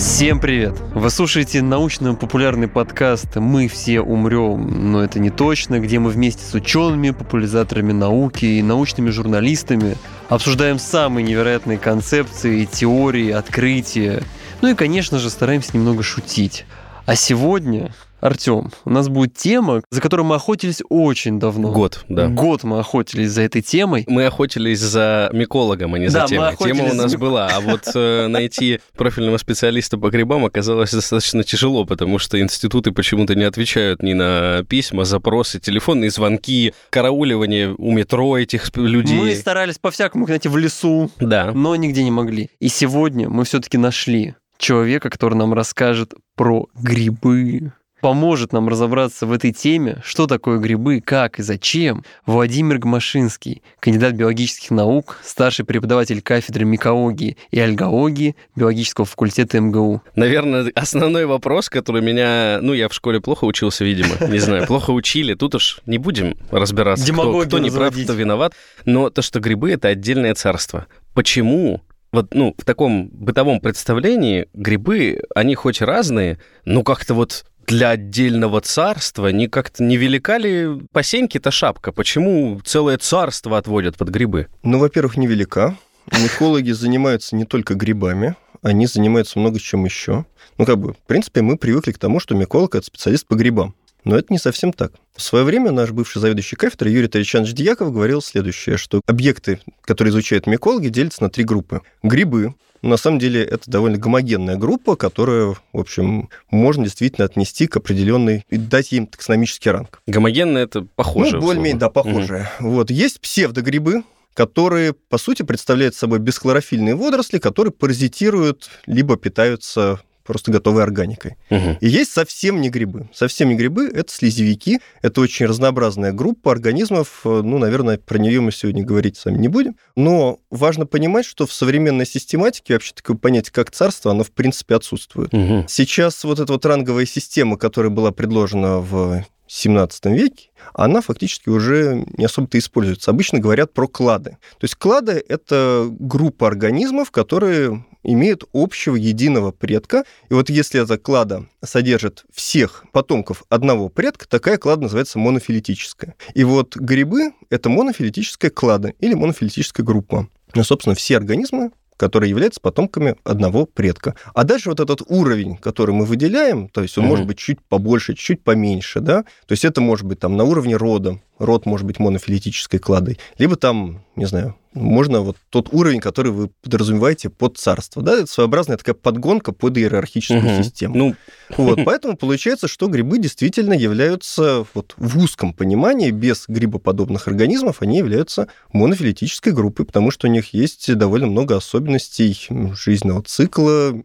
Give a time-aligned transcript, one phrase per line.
[0.00, 0.80] Всем привет!
[0.94, 6.54] Вы слушаете научно-популярный подкаст «Мы все умрем», но это не точно, где мы вместе с
[6.54, 9.98] учеными, популяризаторами науки и научными журналистами
[10.30, 14.22] обсуждаем самые невероятные концепции, теории, открытия.
[14.62, 16.64] Ну и, конечно же, стараемся немного шутить.
[17.06, 21.72] А сегодня Артем, у нас будет тема, за которой мы охотились очень давно.
[21.72, 22.28] Год, да.
[22.28, 24.04] Год мы охотились за этой темой.
[24.08, 26.54] Мы охотились за микологом, а не Да, за темой.
[26.58, 30.92] Тема у за нас мик- была, а вот э, найти профильного специалиста по грибам оказалось
[30.92, 37.74] достаточно тяжело, потому что институты почему-то не отвечают ни на письма, запросы, телефонные звонки, карауливание
[37.78, 39.18] у метро этих людей.
[39.18, 41.52] Мы старались по-всякому, знаете, в лесу, Да.
[41.54, 42.50] но нигде не могли.
[42.60, 47.72] И сегодня мы все-таки нашли человека, который нам расскажет про грибы.
[48.00, 54.14] Поможет нам разобраться в этой теме, что такое грибы, как и зачем, Владимир Гмашинский, кандидат
[54.14, 60.00] биологических наук, старший преподаватель кафедры микологии и альгологии биологического факультета МГУ.
[60.16, 62.60] Наверное, основной вопрос, который меня...
[62.62, 64.14] Ну, я в школе плохо учился, видимо.
[64.28, 65.34] Не знаю, плохо учили.
[65.34, 68.54] Тут уж не будем разбираться, кто, кто не прав, кто виноват.
[68.86, 70.86] Но то, что грибы— это отдельное царство.
[71.12, 77.90] Почему вот, ну, в таком бытовом представлении грибы, они хоть разные, но как-то вот для
[77.90, 81.92] отдельного царства не как-то не велика ли по сеньке-то шапка?
[81.92, 84.48] Почему целое царство отводят под грибы?
[84.64, 85.76] Ну, во-первых, невелика.
[86.10, 90.26] Микологи занимаются не только грибами, они занимаются много чем еще.
[90.58, 93.74] Ну, как бы, в принципе, мы привыкли к тому, что миколог– это специалист по грибам.
[94.04, 94.92] Но это не совсем так.
[95.14, 100.12] В свое время наш бывший заведующий кафедрой Юрий Таричанович Дьяков говорил следующее, что объекты, которые
[100.12, 101.82] изучают микологи, делятся на три группы.
[102.02, 107.76] Грибы, на самом деле это довольно гомогенная группа, которую, в общем, можно действительно отнести к
[107.76, 110.00] определенной, и дать им таксономический ранг.
[110.06, 111.36] Гомогенно это похоже.
[111.36, 112.50] Ну, более-менее, да, похожие.
[112.58, 112.90] Вот.
[112.90, 120.82] Есть псевдогрибы, которые, по сути, представляют собой бесхлорофильные водоросли, которые паразитируют, либо питаются просто готовой
[120.82, 121.36] органикой.
[121.50, 121.78] Мгм.
[121.80, 123.08] И есть совсем не грибы.
[123.12, 124.80] Совсем не грибы– это слизевики.
[125.02, 127.20] Это очень разнообразная группа организмов.
[127.24, 129.76] Ну, наверное, про нее мы сегодня говорить с вами не будем.
[129.96, 134.76] Но важно понимать, что в современной систематике вообще такое понятие, как царство, оно, в принципе,
[134.76, 135.32] отсутствует.
[135.32, 135.66] Мгм.
[135.68, 142.04] Сейчас вот эта вот ранговая система, которая была предложена в 17 веке, она фактически уже
[142.16, 143.10] не особо-то используется.
[143.10, 144.36] Обычно говорят про клады.
[144.58, 150.04] То есть клады– это группа организмов, которые имеют общего единого предка.
[150.28, 156.14] И вот если эта клада содержит всех потомков одного предка, такая клада называется монофилетическая.
[156.34, 160.28] И вот грибы– это монофилетическая клада или монофилетическая группа.
[160.54, 164.14] Ну, собственно, все организмы которые являются потомками одного предка.
[164.32, 167.10] А дальше вот этот уровень, который мы выделяем, то есть он Мгм.
[167.10, 170.76] может быть чуть побольше, чуть поменьше, да, то есть это может быть там на уровне
[170.76, 176.32] рода, род может быть монофилетической кладой, либо там, не знаю, можно вот тот уровень, который
[176.32, 180.62] вы подразумеваете под царство, да, это своеобразная такая подгонка под иерархическую Мгм.
[180.62, 180.94] систему.
[180.96, 181.14] Ну,
[181.56, 187.98] Вот, поэтому получается, что грибы действительно являются вот в узком понимании, без грибоподобных организмов, они
[187.98, 192.38] являются монофилетической группой, потому что у них есть довольно много особенностей
[192.74, 194.00] жизненного цикла,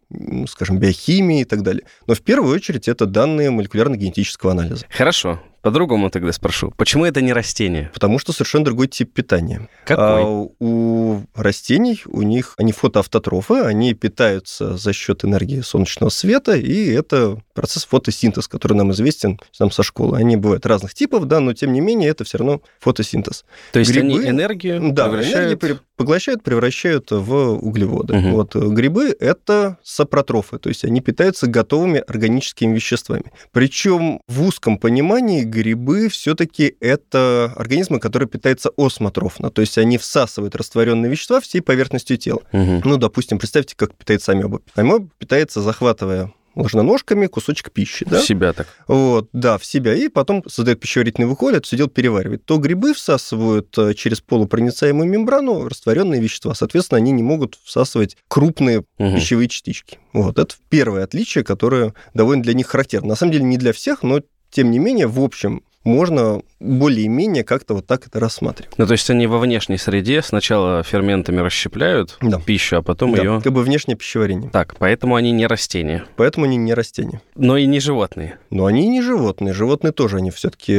[0.48, 1.84] скажем, биохимии и так далее.
[2.08, 5.42] Но в первую очередь это данные молекулярно-генетического анализа, Хорошо.
[5.66, 6.72] По-другому тогда спрошу.
[6.78, 7.90] Почему это не растение?
[7.92, 9.68] потому что совершенно другой тип питания.
[9.86, 10.22] Какой?
[10.22, 16.92] А у растений, у них, они фотоавтотрофы, они питаются за счет энергии солнечного света, и
[16.92, 20.20] это процесс фотосинтез, который нам известен нам со школы.
[20.20, 23.44] Они бывают разных типов, да, но тем не менее это все равно фотосинтез.
[23.72, 28.16] То есть грибы- они энергию Да, энергию поглощают, превращают в углеводы.
[28.16, 28.32] Мгм.
[28.32, 33.32] Вот э, грибы это сапротрофы, то есть они питаются готовыми органическими веществами.
[33.52, 40.56] Причем в узком понимании грибы все-таки это организмы, которые питаются осмотрофно, то есть они всасывают
[40.56, 42.42] растворенные вещества всей поверхностью тела.
[42.52, 42.82] Мгм.
[42.84, 44.62] Ну, допустим, представьте, как питается амеба.
[44.76, 48.20] Амеба питается, захватывая ложноножками кусочек пищи, да?
[48.22, 48.68] В себя так.
[48.88, 52.46] Вот, да, в себя, и потом создает пищеварительный выколь, это все дело переваривает.
[52.46, 56.54] То грибы всасывают э, через полупроницаемую мембрану растворенные вещества.
[56.56, 59.16] Соответственно, они не могут всасывать крупные Мгм.
[59.16, 60.00] пищевые частички.
[60.14, 63.10] Вот, это первое отличие, которое довольно для них характерно.
[63.10, 67.76] На самом деле не для всех, но тем не менее, в общем, можно более-менее как-то
[67.76, 68.74] вот так это рассматривать.
[68.78, 72.40] Ну, то есть они во внешней среде сначала ферментами расщепляют Да.
[72.40, 73.42] пищу, а потом Да, ее...
[73.42, 74.50] как бы внешнее пищеварение.
[74.50, 77.22] Так, поэтому они не растения, Поэтому они не растения.
[77.36, 78.40] но и не животные.
[78.50, 79.54] Но они и не животные.
[79.54, 80.74] Животные тоже, они все-таки,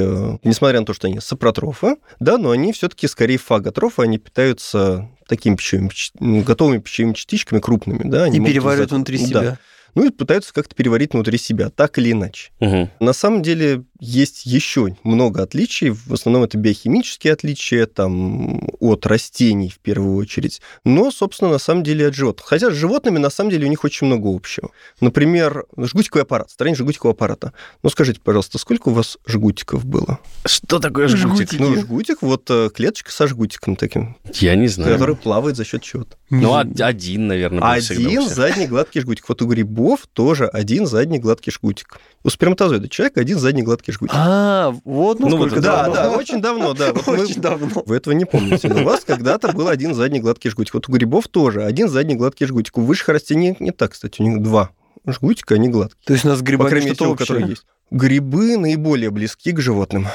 [0.44, 5.54] несмотря на то, что они сапротрофы, да, но они все-таки скорее фаготрофы, они питаются такими
[5.56, 8.24] пищевыми, готовыми пищевыми частичками крупными, да.
[8.24, 9.58] Они И могут переваривают внутри да.
[9.96, 12.50] Ну и пытаются как-то переварить внутри себя, так или иначе.
[12.60, 12.90] Мгм.
[13.00, 15.88] На самом деле есть еще много отличий.
[15.88, 20.60] В основном это биохимические отличия там, от растений в первую очередь.
[20.84, 22.46] Но, собственно, на самом деле от животных.
[22.46, 24.70] Хотя с животными на самом деле у них очень много общего.
[25.00, 27.54] Например, жгутиковый аппарат, строение жгутикового аппарата.
[27.82, 30.18] Ну, скажите, пожалуйста, сколько у вас жгутиков было?
[30.44, 31.52] Что такое жгутик?
[31.52, 31.60] Жгутик.
[31.60, 34.92] Ну, жгутик, вот э, клеточка со жгутиком таким, Я не знаю.
[34.92, 36.16] который плавает за счет чего-то.
[36.28, 39.26] Ну, од- один, наверное, Один задний гладкий жгутик.
[39.28, 41.98] Вот у грибов тоже один задний гладкий жгутик.
[42.24, 44.14] У сперматозоида человека один задний гладкий жгутик.
[44.16, 45.94] А, вот Ну, вот да, давно.
[45.94, 46.92] да, очень давно, да.
[46.92, 47.82] Вот мы- Очень давно.
[47.86, 50.74] Вы этого не помните, но у вас когда-то был один задний гладкий жгутик.
[50.74, 52.78] Вот у грибов тоже один задний гладкий жгутик.
[52.78, 54.70] У высших растений не так, кстати, у них два
[55.08, 56.00] жгутика, они гладкие.
[56.04, 57.64] То есть у нас По грибами крайней мере, те, есть.
[57.92, 60.08] Грибы наиболее близки к животным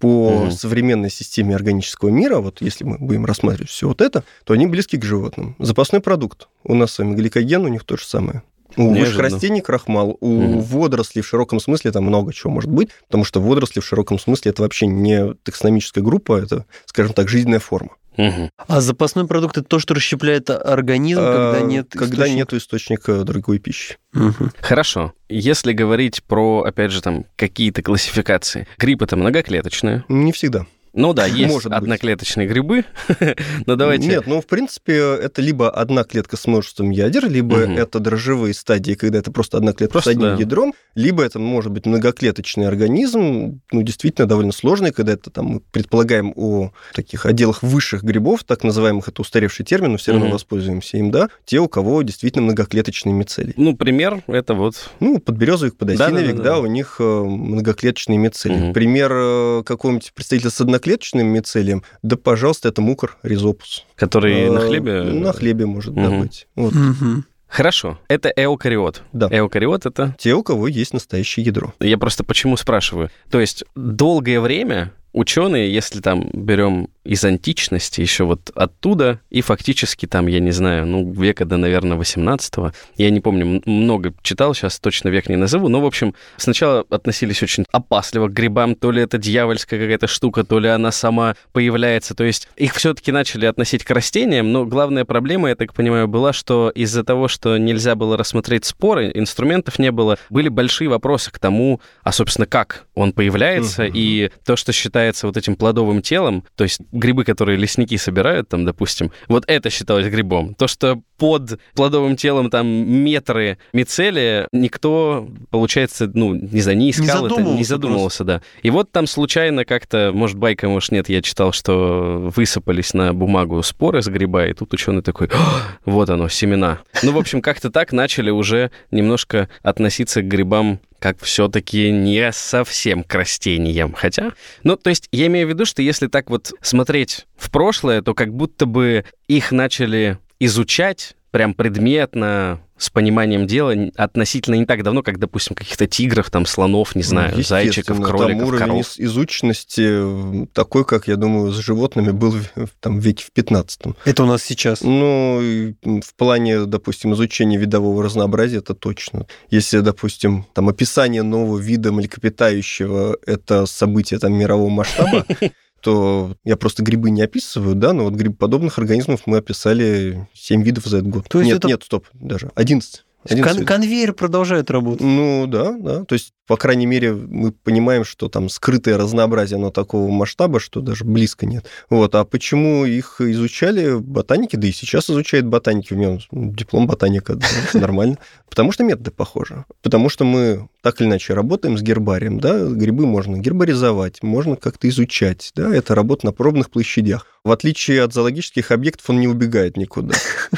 [0.00, 0.50] по Мгм.
[0.50, 2.38] современной системе органического мира.
[2.38, 5.54] Вот если мы будем рассматривать все вот это, то они близки к животным.
[5.60, 6.48] Запасной продукт.
[6.64, 8.42] У нас с вами гликоген, у них то же самое.
[8.76, 9.22] У высших Неожиданно.
[9.30, 10.60] растений крахмал, у Мгм.
[10.60, 14.50] водорослей в широком смысле там много чего может быть, потому что водоросли в широком смысле
[14.50, 17.90] это вообще не таксономическая группа, это, скажем так, жизненная форма.
[18.16, 18.50] Мгм.
[18.68, 22.36] А запасной продукт это то, что расщепляет организм, когда А, нет когда источника?
[22.36, 23.96] нет источника другой пищи.
[24.12, 24.52] Мгм.
[24.60, 25.14] Хорошо.
[25.30, 28.66] Если говорить про, опять же, там какие-то классификации.
[28.76, 30.04] Гриб это многоклеточное.
[30.08, 30.66] Не всегда.
[30.94, 31.78] Ну да, есть Может быть.
[31.78, 32.84] одноклеточные грибы.
[33.66, 34.08] Но давайте...
[34.08, 37.78] Нет, ну, в принципе, это либо одна клетка с множеством ядер, либо Мгм.
[37.78, 40.36] это дрожжевые стадии, когда это просто одна клетка Просто с одним да.
[40.36, 45.60] ядром, либо это может быть многоклеточный организм, ну, действительно довольно сложный, когда это там мы
[45.60, 50.34] предполагаем о таких отделах высших грибов, так называемых, это устаревший термин, но все равно Мгм.
[50.34, 53.54] воспользуемся им, да, те, у кого действительно многоклеточные мицелии.
[53.56, 54.90] Ну, пример это вот...
[55.00, 56.50] Ну, подберезовик, подосиновик, Да-да-да-да.
[56.56, 58.56] да, у них э, многоклеточные мицелии.
[58.58, 58.72] Мгм.
[58.74, 63.84] Пример э, какого-нибудь представителя с одноклеточным мицелием, да, пожалуйста, это мукор ризопус.
[63.96, 65.02] Который на Э, хлебе...
[65.02, 65.94] На хлебе может.
[65.94, 66.72] Вот.
[66.74, 67.24] Мгм.
[67.48, 67.98] Хорошо.
[68.08, 69.02] Это эукариот.
[69.12, 69.28] Да.
[69.30, 70.16] Эукариот это...
[70.18, 71.74] Те, у кого есть настоящее ядро.
[71.80, 73.10] Я просто почему спрашиваю.
[73.30, 80.06] То есть долгое время ученые, если там берем из античности, еще вот оттуда, и фактически
[80.06, 82.54] там, я не знаю, ну, века до, наверное, 18
[82.96, 87.42] я не помню, много читал, сейчас точно век не назову, но, в общем, сначала относились
[87.42, 92.14] очень опасливо к грибам, то ли это дьявольская какая-то штука, то ли она сама появляется,
[92.14, 96.32] то есть их все-таки начали относить к растениям, но главная проблема, я так понимаю, была,
[96.32, 101.38] что из-за того, что нельзя было рассмотреть споры, инструментов не было, были большие вопросы к
[101.38, 106.64] тому, а, собственно, как он появляется, и то, что считается вот этим плодовым телом, то
[106.64, 110.54] есть грибы, которые лесники собирают, там, допустим, вот это считалось грибом.
[110.54, 117.26] То, что под плодовым телом там метры мицелия, никто, получается, ну, не знаю, не искал
[117.26, 118.42] это, не задумывался задумывался, да.
[118.62, 123.62] И вот там случайно как-то, может, байка, может, нет, я читал, что высыпались на бумагу
[123.62, 126.80] споры с гриба, и тут ученый такой, «А, вот оно, семена.
[127.02, 133.02] Ну, в общем, как-то так начали уже немножко относиться к грибам как все-таки не совсем
[133.02, 133.92] к растениям.
[133.92, 134.32] Хотя,
[134.62, 138.14] ну, то есть я имею в виду, что если так вот смотреть в прошлое, то
[138.14, 145.02] как будто бы их начали изучать прям предметно, с пониманием дела относительно не так давно,
[145.04, 148.80] как, допустим, каких-то тигров, там, слонов, не знаю, Ну, зайчиков, естественно, кроликов, Там уровень коров.
[148.80, 153.94] из- изученности такой, как, я думаю, с животными был в- там, в веке в 15
[154.04, 154.80] Это у нас сейчас.
[154.82, 159.26] Ну, в плане, допустим, изучения видового разнообразия это точно.
[159.50, 165.24] Если, допустим, там описание нового вида млекопитающего– это событие там мирового масштаба,
[165.82, 170.84] то я просто грибы не описываю, да, но вот грибоподобных организмов мы описали 7 видов
[170.86, 171.28] за этот год.
[171.28, 173.04] То есть нет, это- нет, стоп, даже 11.
[173.28, 175.02] 11 Кон- конвейер продолжает работать.
[175.02, 176.04] Ну да, да.
[176.04, 180.82] То есть, по крайней мере, мы понимаем, что там скрытое разнообразие, оно такого масштаба, что
[180.82, 181.64] даже близко нет.
[181.88, 182.14] Вот.
[182.14, 187.46] А почему их изучали ботаники, да и сейчас изучают ботаники, у меня диплом ботаника, да,
[187.72, 188.18] нормально.
[188.50, 189.64] Потому что методы похожи.
[189.80, 194.90] Потому что мы так или иначе работаем с гербарием, да, грибы можно гербаризовать, можно как-то
[194.90, 197.26] изучать, да, это работа на пробных площадях.
[197.44, 200.14] В отличие от зоологических объектов, он не убегает никуда.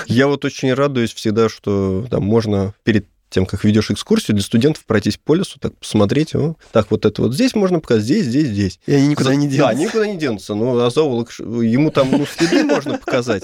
[0.06, 4.84] Я вот очень радуюсь всегда, что там можно перед тем, как ведешь экскурсию, для студентов
[4.84, 8.46] пройтись по лесу, так посмотреть, о, так вот это вот здесь можно показать, здесь, здесь,
[8.48, 8.80] здесь.
[8.86, 9.76] И они никуда За- не Да, денутся.
[9.76, 10.54] никуда не денутся.
[10.54, 13.42] Ну, а зоолог, ему там ну, следы можно показать.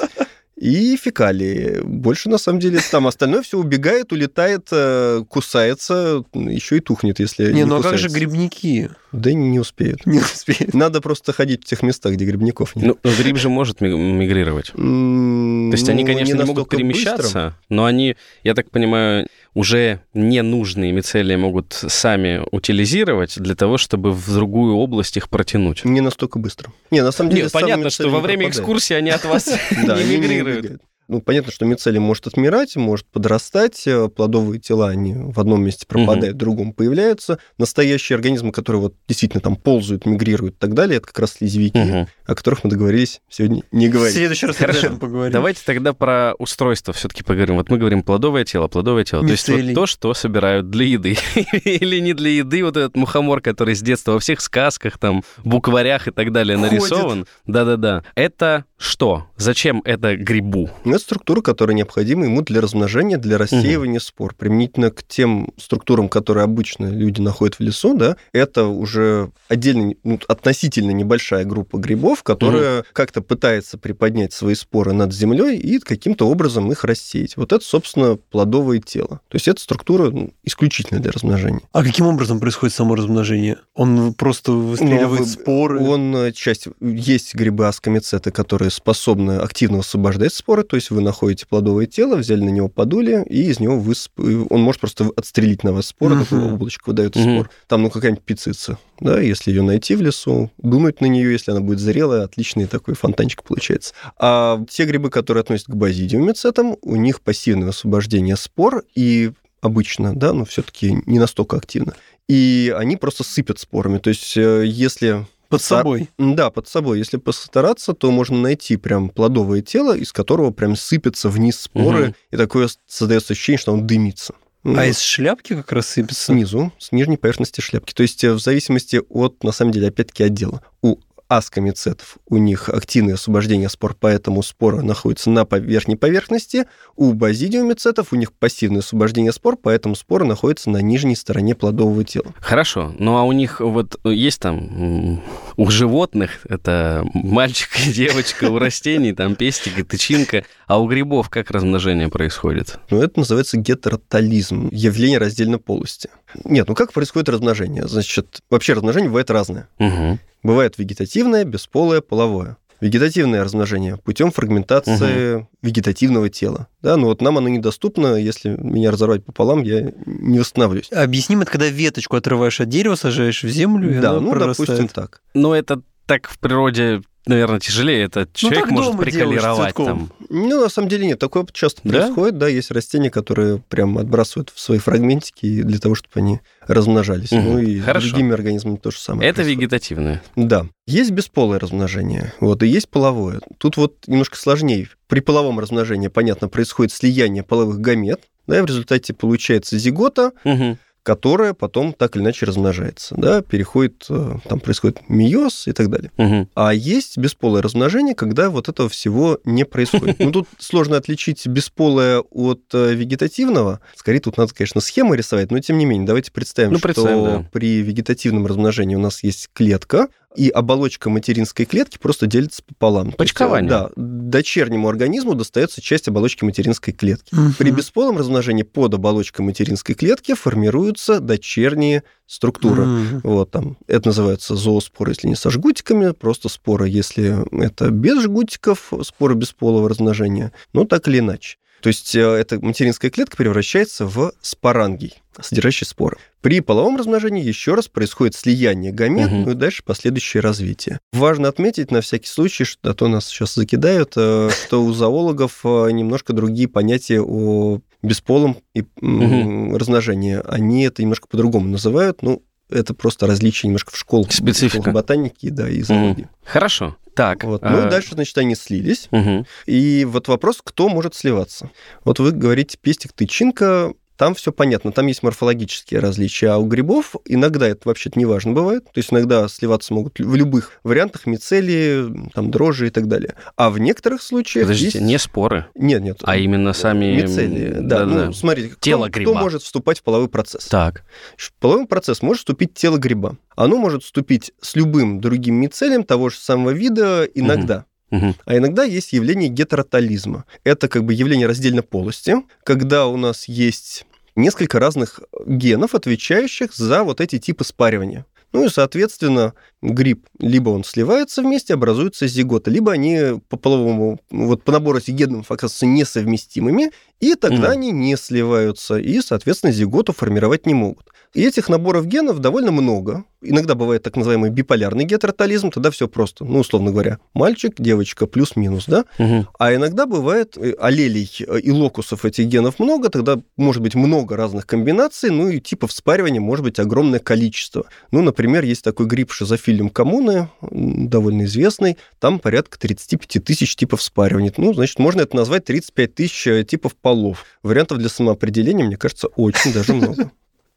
[0.56, 1.80] И фекалии.
[1.82, 7.50] Больше, на самом деле, там остальное все убегает, улетает, э, кусается, еще и тухнет, если
[7.52, 8.90] Не, ну а как же грибники?
[9.12, 10.06] Да не успеют.
[10.06, 10.74] Не успеют.
[10.74, 12.96] Надо просто ходить в тех местах, где грибников нет.
[13.02, 14.72] Ну, гриб же может ми- мигрировать.
[14.72, 17.56] То есть они, ну, конечно, не, могут перемещаться, быстро.
[17.68, 24.32] но они, я так понимаю, уже ненужные мицелии могут сами утилизировать для того, чтобы в
[24.32, 25.84] другую область их протянуть.
[25.84, 26.72] Не настолько быстро.
[26.90, 27.42] Не, на самом деле...
[27.44, 30.82] Нет, понятно, что во время экскурсии они от вас не мигрируют.
[31.10, 35.84] Ну, понятно, что мицелий может отмирать, может подрастать, э, плодовые тела, они в одном месте
[35.86, 37.38] пропадают, в другом появляются.
[37.58, 41.78] Настоящие организмы, которые вот действительно там ползают, мигрируют и так далее, это как раз слизневики,
[41.78, 42.06] Мгм.
[42.26, 44.14] о которых мы договорились сегодня не В говорить.
[44.14, 44.78] следующий раз Хорошо.
[44.78, 45.32] об этом поговорим.
[45.32, 47.56] Давайте тогда про устройство все-таки поговорим.
[47.56, 49.24] Вот мы говорим плодовое тело, плодовое тело.
[49.24, 49.68] То есть Мицелий.
[49.74, 51.16] вот то, что собирают для еды.
[51.64, 56.06] Или не для еды, вот этот мухомор, который с детства во всех сказках, там, букварях
[56.06, 56.72] и так далее Ходит.
[56.72, 57.26] нарисован.
[57.46, 58.04] Да-да-да.
[58.14, 59.26] Это что?
[59.36, 60.70] Зачем это грибу?
[60.84, 64.34] Ну, Это структура, которая необходима ему для размножения, для рассеивания спор.
[64.34, 70.20] Применительно к тем структурам, которые обычно люди находят в лесу, да, это уже отдельно, ну,
[70.28, 76.70] относительно небольшая группа грибов, которая как-то пытается приподнять свои споры над землей и каким-то образом
[76.70, 77.36] их рассеять.
[77.38, 79.20] Вот это, собственно, плодовое тело.
[79.28, 81.62] То есть это структура ну, исключительно для размножения.
[81.72, 83.58] А каким образом происходит само размножение?
[83.74, 85.80] Он просто выстреливает Ну, споры?
[85.80, 86.68] Он э, часть...
[86.80, 92.40] Есть грибы аскомицеты, которые способны активно освобождать споры, то есть вы находите плодовое тело, взяли
[92.40, 96.24] на него подули, и из него высп- он может просто отстрелить на вас споры, Мгм.
[96.24, 97.22] такое облачко выдает Мгм.
[97.34, 97.50] спор.
[97.68, 101.60] Там, ну, какая-нибудь пицица, да, если ее найти в лесу, дунуть на нее, если она
[101.60, 103.94] будет зрелая, отличный такой фонтанчик получается.
[104.18, 110.32] А те грибы, которые относятся к базидиумицетам, у них пассивное освобождение спор, и обычно, да,
[110.32, 111.94] но все-таки не настолько активно.
[112.28, 113.98] И они просто сыпят спорами.
[113.98, 116.08] То есть, э, если Под собой.
[116.18, 116.98] да, под собой.
[116.98, 122.14] Если постараться, то можно найти прям плодовое тело, из которого прям сыпятся вниз споры, Мгм.
[122.30, 124.34] и такое создается ощущение, что он дымится.
[124.62, 126.32] Ну, А из шляпки как раз сыпется?
[126.32, 127.94] снизу, с нижней поверхности шляпки.
[127.94, 130.60] То есть э, в зависимости от, на самом деле, опять-таки отдела.
[130.82, 130.96] У
[131.30, 136.66] аскомицетов у них активное освобождение спор, поэтому спора находится на верхней поверхности.
[136.96, 142.34] У базидиумицетов у них пассивное освобождение спор, поэтому спора находится на нижней стороне плодового тела.
[142.40, 142.92] Хорошо.
[142.98, 145.22] Ну а у них вот есть там
[145.56, 151.30] у животных это мальчик и девочка, у растений там пестик и тычинка, а у грибов
[151.30, 152.80] как размножение происходит?
[152.90, 156.10] Но это называется гетеротализм, явление раздельной полости.
[156.44, 157.86] Нет, ну как происходит размножение?
[157.86, 159.68] Значит, вообще размножение бывает разное.
[159.78, 160.18] Мгм.
[160.42, 162.56] Бывает вегетативное, бесполое, половое.
[162.80, 166.66] Вегетативное размножение путем фрагментации вегетативного тела.
[166.80, 170.90] Да, но вот нам оно недоступно, если меня разорвать пополам, я не восстановлюсь.
[170.90, 174.68] Объясним, это когда веточку отрываешь от дерева, сажаешь в землю, и да, она ну, прорастает.
[174.70, 175.20] допустим, так.
[175.34, 178.04] Ну это так в природе, наверное, тяжелее.
[178.04, 180.10] Это человек так может приколировать там.
[180.28, 181.90] Ну, на самом деле нет, такое часто Да?
[182.02, 182.38] происходит.
[182.38, 187.32] Да, есть растения, которые прям отбрасывают в свои фрагментики для того, чтобы они размножались.
[187.32, 187.44] Мгм.
[187.44, 188.08] Ну и с Хорошо.
[188.10, 189.28] другими организмами то же самое.
[189.28, 189.58] Это происходит.
[189.60, 190.22] вегетативное.
[190.36, 190.66] Да.
[190.86, 193.40] Есть бесполое размножение, вот, и есть половое.
[193.58, 194.88] Тут вот немножко сложнее.
[195.08, 200.78] При половом размножении, понятно, происходит слияние половых гамет, да, и в результате получается зигота, Мгм.
[201.02, 206.10] Которая потом так или иначе размножается, да, переходит, э, там происходит миоз и так далее.
[206.16, 206.48] Мгм.
[206.54, 210.18] А есть бесполое размножение, когда вот этого всего не происходит.
[210.30, 213.80] Ну, тут сложно отличить бесполое от э, вегетативного.
[213.96, 217.24] Скорее, тут надо, конечно, схемы рисовать, но тем не менее, давайте представим, Ну, что представим,
[217.24, 217.48] да.
[217.52, 223.06] при вегетативном размножении у нас есть клетка, и оболочка материнской клетки просто делится пополам.
[223.06, 223.68] То есть, Почкование.
[223.68, 227.34] Да, дочернему организму достается часть оболочки материнской клетки.
[227.58, 227.76] При Мгм.
[227.78, 232.84] бесполом размножении под оболочкой материнской клетки формируются дочерние структуры.
[232.86, 233.20] Мгм.
[233.24, 238.92] Вот там, это называется зооспоры, если не со жгутиками, просто споры, если это без жгутиков,
[239.02, 241.56] споры бесполого размножения, ну так или иначе.
[241.82, 246.16] То есть э, эта материнская клетка превращается в спорангий, содержащий споры.
[246.42, 249.42] При половом размножении еще раз происходит слияние гамет, Мгм.
[249.44, 251.00] ну и дальше последующее развитие.
[251.12, 255.60] Важно отметить на всякий случай, что а то нас сейчас закидают, э, что у зоологов
[255.64, 260.40] э, немножко другие понятия о бесполом и м, размножении.
[260.46, 264.32] Они это немножко по-другому называют, ну, это просто различие немножко в школах.
[264.32, 264.78] Специфика.
[264.78, 266.28] в школах ботаники, да, и зоологии.
[266.44, 266.96] Хорошо.
[267.14, 267.44] Так.
[267.44, 267.62] Вот.
[267.62, 269.08] Ну, а, и дальше, значит, они слились.
[269.10, 269.46] мгм.
[269.66, 271.70] И вот вопрос, кто может сливаться.
[272.04, 277.16] Вот вы говорите пестик, тычинка, там все понятно, там есть морфологические различия, а у грибов
[277.24, 282.28] иногда это вообще-то не важно бывает, то есть иногда сливаться могут в любых вариантах мицелии,
[282.34, 283.34] там дрожжи и так далее.
[283.56, 285.08] А в некоторых случаях Подождите, есть...
[285.08, 286.18] не споры, Нет, нет.
[286.22, 287.22] а именно сами...
[287.22, 288.00] Мицелии, да.
[288.00, 288.26] Да-да.
[288.26, 289.30] Ну, смотрите, Тело кто, гриба.
[289.32, 290.66] кто может вступать в половой процесс?
[290.66, 291.02] Так.
[291.38, 293.38] В половой процесс может вступить тело гриба.
[293.56, 297.86] Оно может вступить с любым другим мицелием того же самого вида иногда.
[298.10, 298.34] Мгм.
[298.44, 300.44] А иногда есть явление гетеротализма.
[300.62, 304.04] Это как бы явление раздельной полости, когда у нас есть
[304.36, 308.26] несколько разных генов, отвечающих за вот эти типы спаривания.
[308.52, 314.64] Ну и, соответственно, гриб, либо он сливается вместе, образуется зигота, либо они по половому, вот
[314.64, 317.70] по набору генов оказываются несовместимыми, и тогда Мгм.
[317.70, 321.06] они не сливаются, и, соответственно, зиготу формировать не могут.
[321.32, 323.24] И этих наборов генов довольно много.
[323.42, 326.44] Иногда бывает так называемый биполярный гетеротализм, тогда все просто.
[326.44, 329.04] Ну, условно говоря, мальчик, девочка, плюс-минус, да?
[329.18, 329.48] Мгм.
[329.58, 334.36] А иногда бывает э, аллелей э, и локусов этих генов много, тогда может быть много
[334.36, 337.86] разных комбинаций, ну и типов спаривания может быть огромное количество.
[338.10, 344.52] Ну, например, есть такой гриб шизофилиум коммуны, довольно известный, там порядка 35 тысяч типов спаривания.
[344.56, 347.46] Ну, значит, можно это назвать 35 тысяч э, типов полов.
[347.62, 350.30] Вариантов для самоопределения, мне кажется, очень даже много.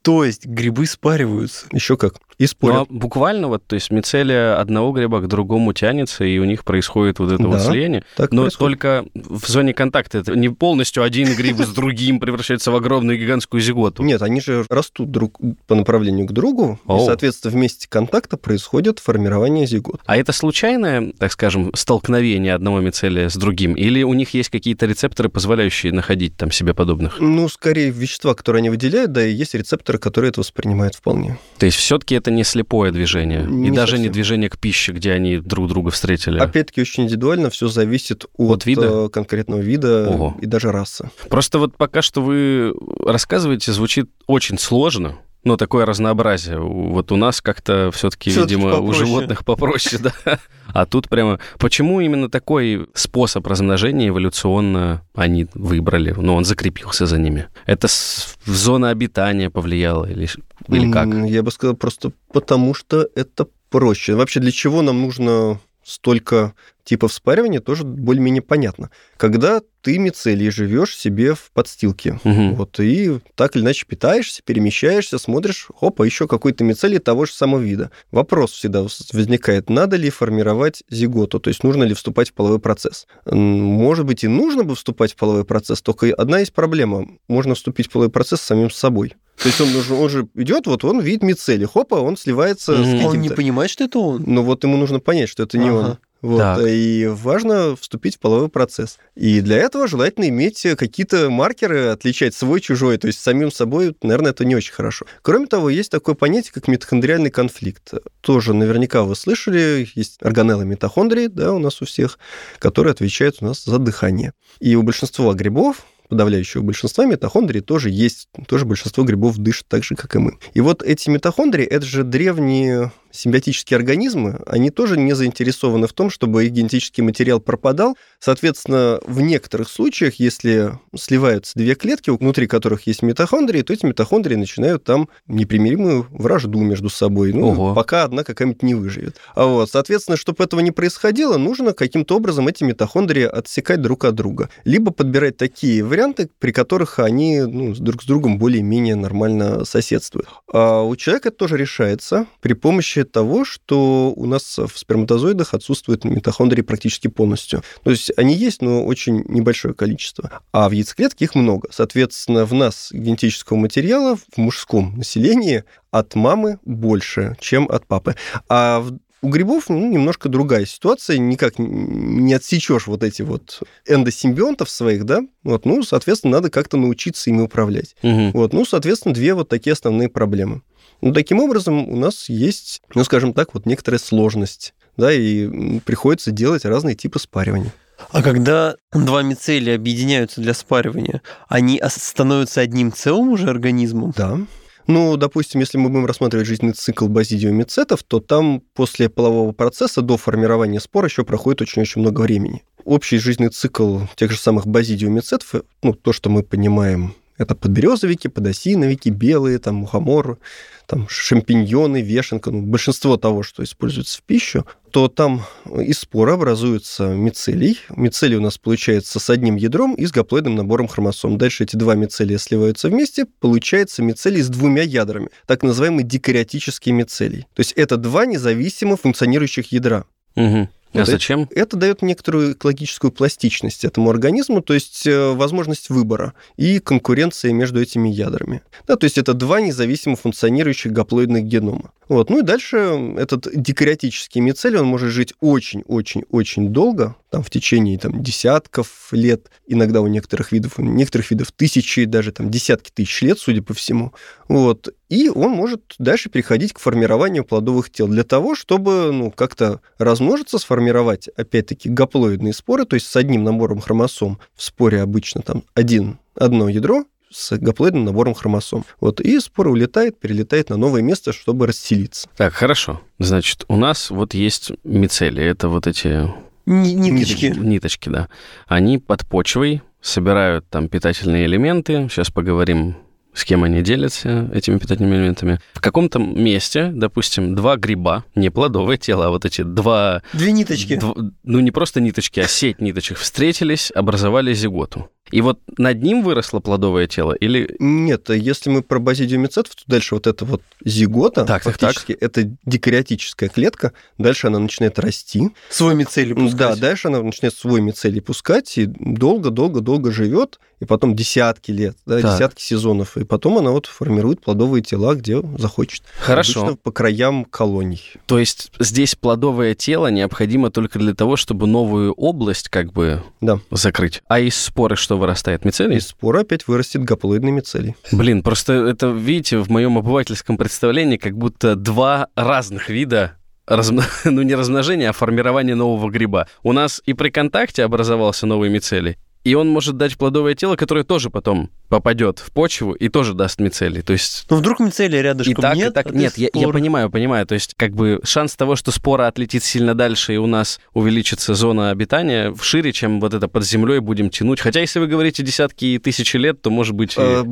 [0.04, 1.66] То есть грибы спариваются.
[1.72, 2.16] Еще как.
[2.36, 2.76] И Ну, спорят.
[2.82, 7.20] а буквально вот, то есть мицелия одного гриба к другому тянется, и у них происходит
[7.20, 8.04] вот это вот Да, слияние.
[8.16, 8.80] Так Но происходит.
[8.80, 13.60] только в зоне контакта это не полностью один гриб с другим превращается в огромную гигантскую
[13.62, 14.02] зиготу.
[14.02, 17.02] Нет, они же растут друг по направлению к другу, Оу.
[17.02, 20.00] и, соответственно, в месте контакта происходит формирование зигот.
[20.04, 23.74] А это случайное, так скажем, столкновение одного мицелия с другим?
[23.74, 27.20] Или у них есть какие-то рецепторы, позволяющие находить там себе подобных?
[27.20, 31.38] Ну, скорее, вещества, которые они выделяют, да, и есть рецепторы, которые это воспринимают вполне.
[31.58, 35.12] То есть все-таки это не слепое движение, Не и даже не движение к пище, где
[35.12, 36.38] они друг друга встретили.
[36.38, 38.86] Опять-таки, очень индивидуально, все зависит от, От вида?
[39.06, 40.36] э, конкретного вида Ого.
[40.40, 41.10] и даже расы.
[41.28, 42.74] Просто вот пока что вы
[43.06, 45.18] рассказываете, звучит очень сложно.
[45.44, 46.58] Ну, такое разнообразие.
[46.58, 49.06] Вот у нас как-то все-таки, Всё-таки видимо, у попроще.
[49.06, 50.38] животных попроще, да.
[50.68, 51.38] А тут прямо...
[51.58, 56.14] Почему именно такой способ размножения эволюционно они выбрали?
[56.16, 57.48] Ну, он закрепился за ними.
[57.66, 60.28] Это в зона обитания повлияло или,
[60.68, 61.08] или как?
[61.28, 64.14] Я бы сказал просто потому, что это проще.
[64.14, 66.54] Вообще, для чего нам нужно столько
[66.84, 68.90] типов спаривания, тоже более-менее понятно.
[69.16, 72.54] Когда ты мицелий живешь себе в подстилке, Мгм.
[72.54, 77.60] вот, и так или иначе питаешься, перемещаешься, смотришь, опа, еще какой-то мицелий того же самого
[77.60, 77.90] вида.
[78.10, 83.06] Вопрос всегда возникает, надо ли формировать зиготу, то есть нужно ли вступать в половой процесс.
[83.26, 87.06] Может быть, и нужно бы вступать в половой процесс, только одна есть проблема.
[87.28, 89.14] Можно вступить в половой процесс с самим собой.
[89.42, 92.84] То есть он, же- он же идет, вот он видит мицелий, хопа, он сливается Мгм.
[92.84, 93.16] с Он каким-то...
[93.16, 94.22] не понимает, что это он.
[94.26, 95.76] Но вот ему нужно понять, что это не Ага.
[95.78, 95.98] он.
[96.24, 96.38] Вот.
[96.38, 96.66] Так.
[96.66, 98.96] И важно вступить в половой процесс.
[99.14, 102.96] И для этого желательно иметь какие-то маркеры, отличать свой, чужой.
[102.96, 105.04] То есть самим собой, наверное, это не очень хорошо.
[105.20, 107.92] Кроме того, есть такое понятие, как митохондриальный конфликт.
[108.22, 112.18] Тоже наверняка вы слышали, есть органеллы митохондрии, да, у нас у всех,
[112.58, 114.32] которые отвечают у нас за дыхание.
[114.60, 119.94] И у большинства грибов подавляющего большинства митохондрий тоже есть, тоже большинство грибов дышит так же,
[119.94, 120.38] как и мы.
[120.54, 126.10] И вот эти митохондрии, это же древние симбиотические организмы, они тоже не заинтересованы в том,
[126.10, 127.96] чтобы их генетический материал пропадал.
[128.18, 134.34] Соответственно, в некоторых случаях, если сливаются две клетки, внутри которых есть митохондрии, то эти митохондрии
[134.34, 137.74] начинают там непримиримую вражду между собой, ну, Ого.
[137.74, 139.16] пока одна какая-нибудь не выживет.
[139.34, 144.14] А вот, соответственно, чтобы этого не происходило, нужно каким-то образом эти митохондрии отсекать друг от
[144.14, 144.50] друга.
[144.64, 150.28] Либо подбирать такие варианты, при которых они ну, друг с другом более-менее нормально соседствуют.
[150.52, 156.04] А у человека это тоже решается при помощи того, что у нас в сперматозоидах отсутствуют
[156.04, 157.62] митохондрии практически полностью.
[157.82, 160.40] То есть они есть, но очень небольшое количество.
[160.52, 161.68] А в яйцеклетке их много.
[161.70, 168.16] Соответственно, в нас генетического материала в мужском населении от мамы больше, чем от папы.
[168.48, 174.68] А в у грибов ну, немножко другая ситуация, никак не отсечешь вот эти вот эндосимбионтов
[174.68, 177.96] своих, да, вот, ну, соответственно, надо как-то научиться ими управлять.
[178.02, 178.32] Мгм.
[178.32, 180.60] Вот, ну, соответственно, две вот такие основные проблемы.
[181.04, 186.30] Ну, таким образом, у нас есть, ну, скажем так, вот некоторая сложность, да, и приходится
[186.30, 187.74] делать разные типы спаривания.
[188.10, 194.14] А когда два мицелия объединяются для спаривания, они становятся одним целым уже организмом?
[194.16, 194.38] Да.
[194.86, 200.16] Ну, допустим, если мы будем рассматривать жизненный цикл базидиомицетов, то там после полового процесса до
[200.16, 202.62] формирования спор еще проходит очень-очень много времени.
[202.86, 209.08] Общий жизненный цикл тех же самых базидиомицетов, ну, то, что мы понимаем, это подберезовики, подосиновики,
[209.08, 210.38] белые, там, мухоморы,
[210.86, 217.14] там, шампиньоны, вешенка, ну, большинство того, что используется в пищу, то там из спора образуется
[217.14, 217.80] мицелий.
[217.90, 221.38] Мицелий у нас получается с одним ядром и с гаплоидным набором хромосом.
[221.38, 227.46] Дальше эти два мицелия сливаются вместе, получается мицелий с двумя ядрами, так называемый дикариотический мицелий.
[227.54, 230.04] То есть это два независимо функционирующих ядра.
[230.36, 230.68] Мгм.
[230.94, 231.48] А Вот зачем?
[231.54, 237.82] Это дает некоторую экологическую пластичность этому организму, то есть э, возможность выбора и конкуренции между
[237.82, 238.62] этими ядрами.
[238.86, 241.90] Да, то есть это два независимо функционирующих гаплоидных генома.
[242.08, 242.30] Вот.
[242.30, 242.76] Ну и дальше
[243.16, 250.00] этот дикариотический мицелий, он может жить очень-очень-очень долго, там, в течение там, десятков лет, иногда
[250.00, 254.14] у некоторых видов, у некоторых видов тысячи, даже там, десятки тысяч лет, судя по всему.
[254.46, 254.94] Вот.
[255.08, 260.58] И он может дальше переходить к формированию плодовых тел для того, чтобы ну, как-то размножиться,
[260.58, 266.20] сформировать, опять-таки, гаплоидные споры, то есть с одним набором хромосом в споре обычно там один,
[266.36, 268.84] одно ядро, с гаплоидным набором хромосом.
[269.00, 272.28] Вот, и спора улетает, перелетает на новое место, чтобы расселиться.
[272.36, 273.00] Так, хорошо.
[273.18, 275.42] Значит, у нас вот есть мицели.
[275.42, 276.32] Это вот эти...
[276.66, 277.46] Ниточки.
[277.56, 278.28] Ниточки, да.
[278.66, 282.08] Они под почвой собирают там питательные элементы.
[282.10, 282.96] Сейчас поговорим
[283.34, 285.60] с кем они делятся этими питательными элементами.
[285.74, 290.22] В каком-то месте, допустим, два гриба, не плодовое тело, а вот эти два...
[290.32, 290.96] Две ниточки.
[290.96, 295.08] Дв, ну, не просто ниточки, а сеть ниточек встретились, образовали зиготу.
[295.30, 297.74] И вот над ним выросло плодовое тело или...
[297.78, 302.44] Нет, если мы про базидиомицетов, то дальше вот это вот зигота, так, фактически так, так.
[302.44, 305.48] это дикариотическая клетка, дальше она начинает расти.
[305.70, 306.58] Свой мицелий пускать.
[306.58, 312.20] Да, дальше она начинает свой мицелий пускать и долго-долго-долго живет, и потом десятки лет, да,
[312.20, 312.34] так.
[312.34, 316.02] десятки сезонов, и потом она вот формирует плодовые тела, где захочет.
[316.20, 316.60] Хорошо.
[316.60, 318.02] Обычно по краям колоний.
[318.26, 323.60] То есть здесь плодовое тело необходимо только для того, чтобы новую область как бы да.
[323.70, 324.22] закрыть.
[324.28, 325.64] А из споры что вырастает?
[325.64, 325.96] Мицелий?
[325.96, 327.96] Из спора опять вырастет гаплоидный мицелий.
[328.12, 334.00] Блин, просто это, видите, в моем обывательском представлении как будто два разных вида разм...
[334.24, 336.46] ну не размножение, а формирование нового гриба.
[336.62, 341.04] У нас и при контакте образовался новый мицелий, и он может дать плодовое тело, которое
[341.04, 344.02] тоже потом попадет в почву и тоже даст мицелий.
[344.02, 344.46] То есть...
[344.50, 345.90] Ну, вдруг мицелия рядышком и так, нет?
[345.90, 347.46] И так, нет, я, я понимаю, понимаю.
[347.46, 351.54] То есть, как бы шанс того, что спора отлетит сильно дальше, и у нас увеличится
[351.54, 354.60] зона обитания шире, чем вот это под землей будем тянуть.
[354.60, 357.12] Хотя, если вы говорите десятки и тысячи лет, то, может быть...
[357.16, 357.20] И...
[357.20, 357.44] А,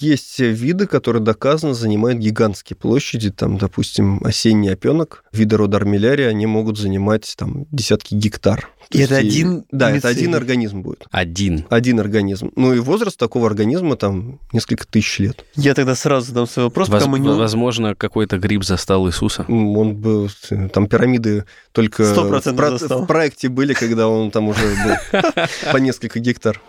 [0.00, 3.30] есть виды, которые доказано занимают гигантские площади.
[3.30, 8.70] Там, допустим, осенний опенок, вида рода армиллярия, они могут занимать там десятки гектар.
[8.90, 9.98] И это один Да, мицелий.
[9.98, 11.06] это один организм будет.
[11.24, 11.64] Один.
[11.70, 12.50] Один организм.
[12.54, 15.44] Ну и возраст такого организма там несколько тысяч лет.
[15.56, 17.28] Я тогда сразу задам свой вопрос, Воз, не...
[17.28, 19.46] Возможно, какой-то гриб застал Иисуса.
[19.48, 20.28] Он был...
[20.72, 22.76] Там пирамиды только в, про...
[22.76, 25.22] в проекте были, когда он там уже был
[25.72, 26.60] по несколько гектар.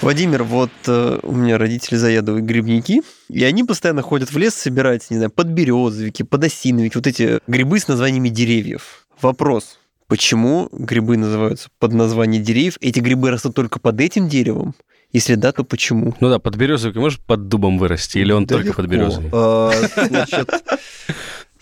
[0.00, 5.10] Владимир, вот э, у меня родители заядовые грибники, и они постоянно ходят в лес собирать,
[5.10, 9.06] не знаю, подберезовики, подосиновики, вот эти грибы с названиями деревьев.
[9.20, 12.78] Вопрос, почему грибы называются под названием деревьев?
[12.80, 14.74] Эти грибы растут только под этим деревом?
[15.12, 16.14] Если да, то почему?
[16.20, 18.82] Ну да, подберезовик может под дубом вырасти, или он да только легко.
[18.82, 19.28] под березой?
[19.32, 19.72] А,
[20.08, 20.48] значит,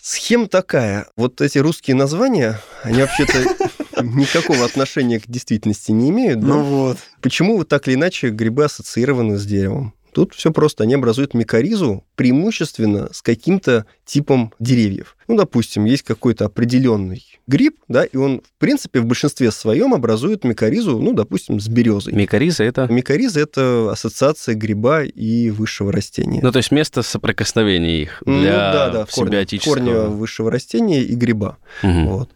[0.08, 1.06] схема такая.
[1.16, 6.40] Вот эти русские названия, они вообще-то никакого отношения к действительности не имеют.
[6.40, 6.98] Ну вот.
[7.20, 9.94] Почему так или иначе грибы ассоциированы с деревом?
[10.18, 10.82] Тут все просто.
[10.82, 15.16] Они образуют микоризу преимущественно с каким-то типом деревьев.
[15.28, 20.42] Ну, допустим, есть какой-то определенный гриб, да, и он, в принципе, в большинстве своем образует
[20.42, 22.14] микоризу, ну, допустим, с березой.
[22.14, 22.88] Микориза это?
[22.90, 26.40] Микориза это ассоциация гриба и высшего растения.
[26.42, 29.74] Ну, то есть место соприкосновения их для ну, да, да, симбиотического...
[29.74, 31.58] корня высшего растения и гриба.
[31.84, 32.08] Угу.
[32.08, 32.30] Вот.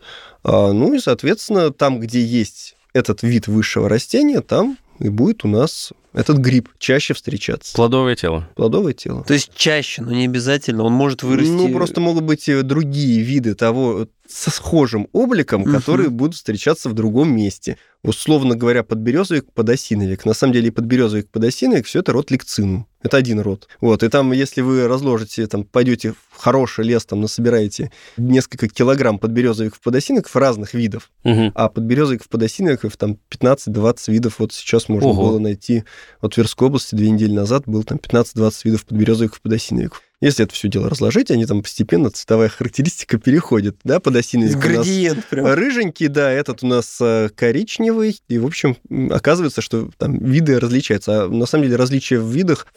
[0.45, 5.49] А, ну и, соответственно, там, где есть этот вид высшего растения, там и будет у
[5.49, 7.75] нас этот гриб чаще встречаться.
[7.75, 8.49] Плодовое тело.
[8.55, 9.25] Плодовое тело.
[9.25, 10.85] То есть чаще, но не обязательно.
[10.85, 11.51] Он может вырасти...
[11.51, 16.17] Ну, просто могут быть другие виды того со схожим обликом, которые угу.
[16.17, 17.77] будут встречаться в другом месте.
[18.03, 20.25] Условно говоря, подберезовик, подосиновик.
[20.25, 22.87] На самом деле и подберезовик, подосиновик, все это род ликцинум.
[23.03, 23.69] Это один род.
[23.81, 29.19] Вот, и там, если вы разложите, там, пойдете в хороший лес, там, насобираете несколько килограмм
[29.19, 31.53] подберезовиков, подосиновиков разных видов, угу.
[31.55, 35.29] а подберезовиков, подосиновиков там 15-20 видов вот сейчас можно Ого.
[35.29, 35.85] было найти.
[36.21, 40.03] Вот в Тверской области две недели назад был там 15-20 видов подберезовиков, подосиновиков.
[40.23, 45.47] Если это все дело разложить, они там постепенно цветовая характеристика переходит, да, подосиновик Градиент прям.
[45.47, 48.77] рыженький, да, этот у нас э, коричневый, и, в общем,
[49.11, 51.25] оказывается, что там виды различаются.
[51.25, 52.69] А на самом деле различия в видах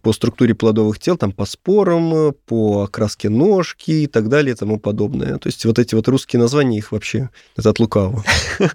[0.00, 4.78] по структуре плодовых тел, там по спорам, по окраске ножки и так далее и тому
[4.78, 5.38] подобное.
[5.38, 8.24] То есть вот эти вот русские названия, их вообще это от лукавого.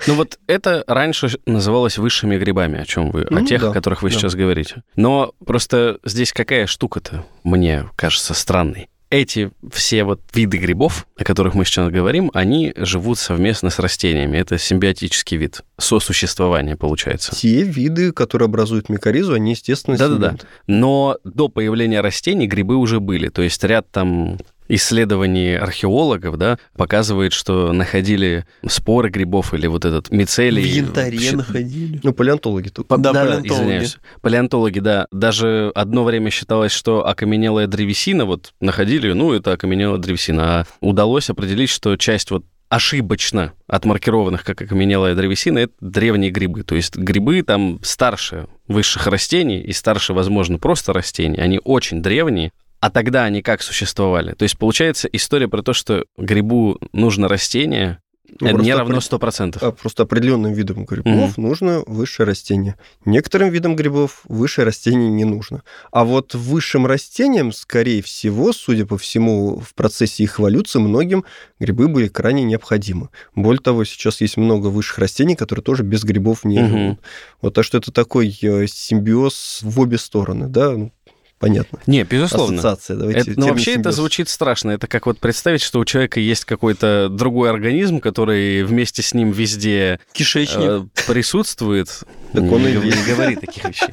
[0.07, 4.03] Ну вот это раньше называлось высшими грибами, о чем вы, о Ну тех, о которых
[4.03, 4.83] вы сейчас говорите.
[4.95, 8.89] Но просто здесь какая штука-то, мне кажется, странной.
[9.09, 14.37] Эти все вот виды грибов, о которых мы сейчас говорим, они живут совместно с растениями.
[14.37, 17.33] Это симбиотический вид сосуществования получается.
[17.33, 20.35] Те виды, которые образуют микоризу, они, естественно, Да-да-да.
[20.67, 23.29] Но до появления растений грибы уже были.
[23.29, 30.11] То есть ряд там исследований археологов, да, показывает, что находили споры грибов или вот этот
[30.11, 30.63] мицелий.
[30.63, 31.99] В янтаре Щ- находили.
[32.03, 32.87] Ну, палеонтологи тут.
[32.89, 33.47] Да, да, палеонтологи.
[33.47, 33.97] извиняюсь.
[34.21, 35.07] Палеонтологи, да.
[35.11, 40.59] Даже одно время считалось, что окаменелая древесина, вот находили, ну, это окаменелая древесина.
[40.61, 46.63] А удалось определить, что часть вот ошибочно отмаркированных как окаменелая древесина, это древние грибы.
[46.63, 51.37] То есть грибы там старше высших растений и старше, возможно, просто растений.
[51.37, 54.33] Они очень древние, а тогда они как существовали?
[54.33, 57.99] То есть получается история про то, что грибу нужно растение,
[58.41, 59.57] Ну, не равно опре- 100%.
[59.63, 62.75] а просто определенным видам грибов нужно высшее растение.
[63.05, 65.63] Некоторым видам грибов высшее растение не нужно.
[65.91, 71.23] А вот высшим растениям, скорее всего, судя по всему, в процессе их эволюции многим
[71.59, 73.09] грибы были крайне необходимы.
[73.33, 76.67] Более того, сейчас есть много высших растений, которые тоже без грибов не Мгм.
[76.69, 76.99] живут.
[77.41, 80.91] Вот так что это такой э, симбиоз в обе стороны, да, ну,
[81.39, 81.79] понятно.
[81.87, 82.59] Не, безусловно.
[82.59, 83.31] Ассоциация, давайте.
[83.31, 84.71] Это- ну, вообще это звучит страшно.
[84.71, 89.31] Это как вот представить, что у человека есть какой-то другой организм, который вместе с ним
[89.31, 90.59] везде Кишечник.
[90.59, 91.89] э, присутствует.
[92.33, 92.97] Так Не он и говори- есть.
[93.07, 93.89] не говори таких вещей.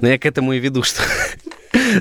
[0.00, 1.00] Но я к этому и веду, что...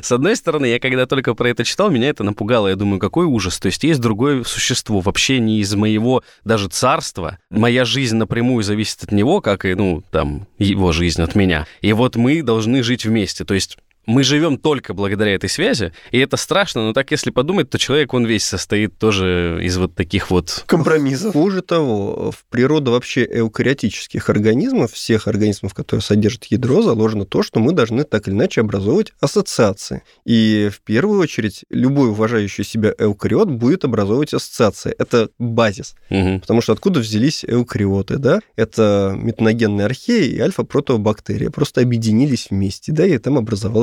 [0.01, 2.67] С одной стороны, я когда только про это читал, меня это напугало.
[2.67, 3.57] Я думаю, какой ужас.
[3.59, 7.37] То есть есть другое существо, вообще не из моего даже царства.
[7.49, 11.67] Моя жизнь напрямую зависит от него, как и, ну, там, его жизнь от меня.
[11.81, 13.45] И вот мы должны жить вместе.
[13.45, 17.69] То есть мы живем только благодаря этой связи, и это страшно, но так если подумать,
[17.69, 20.63] то человек, он весь состоит тоже из вот таких вот...
[20.65, 21.33] Компромиссов.
[21.33, 27.59] Хуже того, в природу вообще эукариотических организмов, всех организмов, которые содержат ядро, заложено то, что
[27.59, 30.03] мы должны так или иначе образовывать ассоциации.
[30.25, 34.93] И в первую очередь любой уважающий себя эукариот будет образовывать ассоциации.
[34.97, 35.95] Это базис.
[36.09, 36.41] Мгм.
[36.41, 38.39] Потому что откуда взялись эукариоты, да?
[38.55, 41.49] Это метаногенные археи и альфа-протеобактерии.
[41.49, 43.37] Просто объединились вместе, да, и там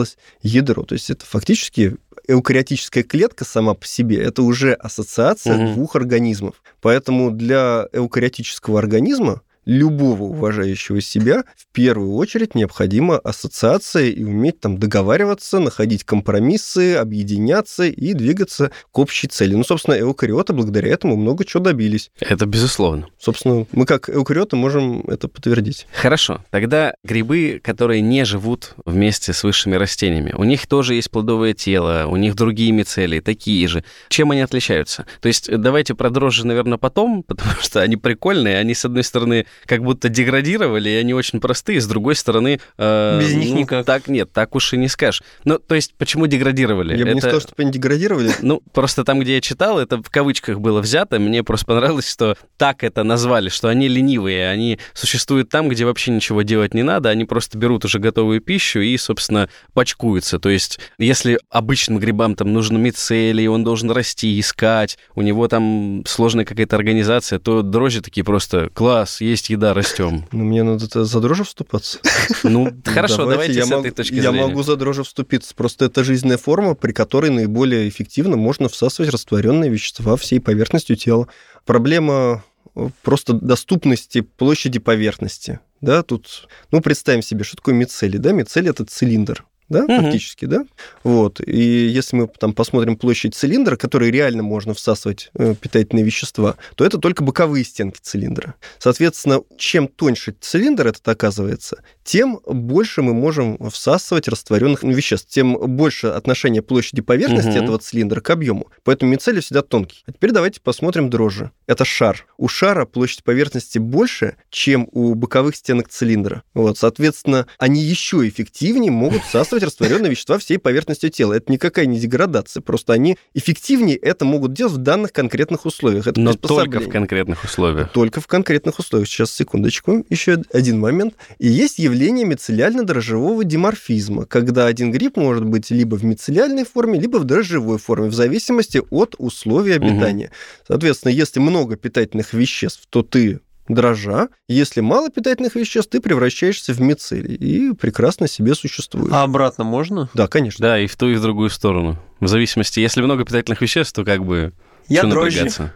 [0.08, 0.82] образовалось ядро.
[0.84, 5.74] То есть это фактически эукариотическая клетка сама по себе, это уже ассоциация Мгм.
[5.74, 6.62] двух организмов.
[6.80, 14.78] Поэтому для эукариотического организма любого уважающего себя в первую очередь необходима ассоциация и уметь там
[14.78, 19.54] договариваться, находить компромиссы, объединяться и двигаться к общей цели.
[19.54, 22.10] Ну, собственно, эукариоты благодаря этому много чего добились.
[22.18, 23.08] Это безусловно.
[23.18, 25.86] Собственно, мы как эукариоты можем это подтвердить.
[25.92, 31.52] Хорошо, тогда грибы, которые не живут вместе с высшими растениями, у них тоже есть плодовое
[31.52, 33.84] тело, у них другие мицелии, такие же.
[34.08, 35.04] Чем они отличаются?
[35.20, 39.44] То есть давайте про дрожжи, наверное, потом, потому что они прикольные, они, с одной стороны,
[39.66, 42.60] как будто деградировали, и они очень простые, с другой стороны...
[42.76, 43.86] э, Без них ну, никак.
[43.86, 45.22] Так нет, так уж и не скажешь.
[45.44, 46.96] Ну, то есть, почему деградировали?
[46.96, 48.32] Я бы не Это- сказал, что они деградировали.
[48.42, 51.18] ну, просто там, где я читал, это в кавычках было взято.
[51.18, 54.48] Мне просто понравилось, что так это назвали, что они ленивые.
[54.50, 57.08] Они существуют там, где вообще ничего делать не надо.
[57.08, 60.38] Они просто берут уже готовую пищу и, собственно, почкуются.
[60.38, 66.04] То есть, если обычным грибам там нужно мицелий, он должен расти, искать, у него там
[66.06, 70.26] сложная какая-то организация, то дрожжи такие просто «класс, есть еда, растем».
[70.32, 71.98] Ну, мне надо за дрожжи вступаться.
[72.42, 74.46] Ну, хорошо, давайте я с этой точки Я зрения.
[74.46, 75.54] могу за дрожжи вступиться.
[75.54, 81.28] Просто это жизненная форма, при которой наиболее эффективно можно всасывать растворенные вещества всей поверхностью тела.
[81.66, 85.60] Проблема э, просто доступности площади поверхности.
[85.80, 88.18] Да, тут, ну, представим себе, что такое мицелий.
[88.18, 89.44] Да, мицелий– это цилиндр.
[89.68, 90.02] Да, Мгм.
[90.04, 90.64] фактически, да?
[91.04, 91.40] Вот.
[91.46, 96.84] И если мы там посмотрим площадь цилиндра, который реально можно всасывать э, питательные вещества, то
[96.86, 98.54] это только боковые стенки цилиндра.
[98.78, 106.06] Соответственно, чем тоньше цилиндр этот оказывается, тем больше мы можем всасывать растворенных веществ, тем больше
[106.06, 107.64] отношение площади поверхности Мгм.
[107.64, 108.68] этого цилиндра к объему.
[108.84, 110.02] Поэтому мицелий всегда тонкий.
[110.06, 111.50] А теперь давайте посмотрим дрожжи.
[111.66, 112.26] Это шар.
[112.38, 116.42] У шара площадь поверхности больше, чем у боковых стенок цилиндра.
[116.54, 121.34] Вот, соответственно, они еще эффективнее могут всасывать растворенные вещества всей поверхностью тела.
[121.34, 126.06] Это никакая не деградация, просто они эффективнее это могут делать в данных конкретных условиях.
[126.06, 127.92] Это Но только в конкретных условиях.
[127.92, 129.08] Только в конкретных условиях.
[129.08, 131.14] Сейчас, секундочку, еще один момент.
[131.38, 137.18] И есть явление мицеллиально-дрожжевого диморфизма, когда один гриб может быть либо в мицеллиальной форме, либо
[137.18, 140.30] в дрожжевой форме, в зависимости от условий обитания.
[140.66, 144.28] Соответственно, если много питательных веществ, то ты дрожжа.
[144.48, 149.12] Если мало питательных веществ, ты превращаешься в мицелий и прекрасно себе существуешь.
[149.12, 150.08] А обратно можно?
[150.14, 150.62] Да, конечно.
[150.62, 151.98] Да, и в ту, и в другую сторону.
[152.20, 154.52] В зависимости, если много питательных веществ, то как бы...
[154.88, 155.38] Я дрожжи.
[155.38, 155.74] напрягаться?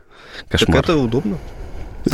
[0.48, 0.80] Так Кошмар.
[0.80, 1.38] это удобно.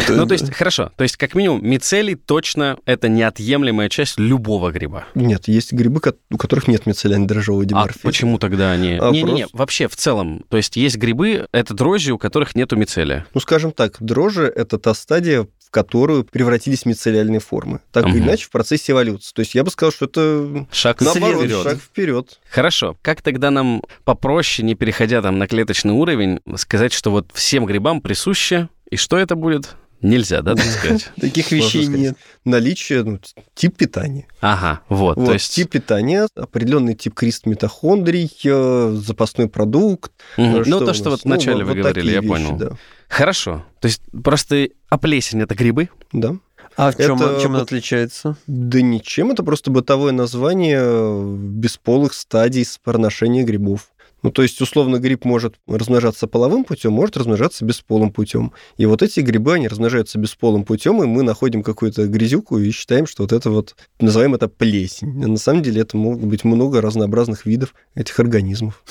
[0.08, 0.92] Ну, то есть, хорошо.
[0.96, 5.04] То есть, как минимум, мицелий точно это неотъемлемая часть любого гриба.
[5.14, 8.08] Нет, есть грибы, у которых нет мицеллиально-дрожжевого А диморфизма.
[8.10, 8.98] почему тогда они...
[9.00, 10.44] А Не-не-не, просто- вообще в целом.
[10.48, 13.26] То есть, есть грибы, это дрожжи, у которых нету мицелия.
[13.34, 17.80] Ну, скажем так, дрожжи– это та стадия, в которую превратились мицеллиальные формы.
[17.92, 18.16] Так Мгм.
[18.16, 19.32] или иначе, в процессе эволюции.
[19.34, 21.62] То есть я бы сказал, что это Шаг наоборот, вперед.
[21.62, 22.40] шаг вперед.
[22.50, 22.96] Хорошо.
[23.02, 28.00] Как тогда нам попроще, не переходя там на клеточный уровень, сказать, что вот всем грибам
[28.00, 29.76] присуще, и что это будет?
[30.00, 31.10] Нельзя, да, так сказать?
[31.20, 32.16] Таких вещей нет.
[32.44, 33.18] Наличие, ну,
[33.54, 34.28] тип питания.
[34.40, 35.16] Ага, вот.
[35.16, 35.52] Вот, То есть...
[35.52, 40.12] тип питания, определенный тип крист митохондрий, э, запасной продукт.
[40.36, 42.56] Э, Ну, то, что вот вначале Ну, вы вот говорили, я вещи, понял.
[42.56, 42.70] Да.
[43.08, 43.64] Хорошо.
[43.80, 45.88] То есть просто а плесень это грибы?
[46.12, 46.36] да.
[46.76, 48.36] А в чем, Это чем вот- отличается?
[48.46, 53.90] Да ничем, это просто бытовое название э, бесполых стадий спороношения грибов.
[54.22, 58.52] Ну, то есть, условно, гриб может размножаться половым путем, может размножаться бесполым путем.
[58.76, 63.06] И вот эти грибы, они размножаются бесполым путем, и мы находим какую-то грязюку и считаем,
[63.06, 65.22] что вот это вот, называем это плесень.
[65.24, 68.82] А на самом деле это могут быть много разнообразных видов этих организмов.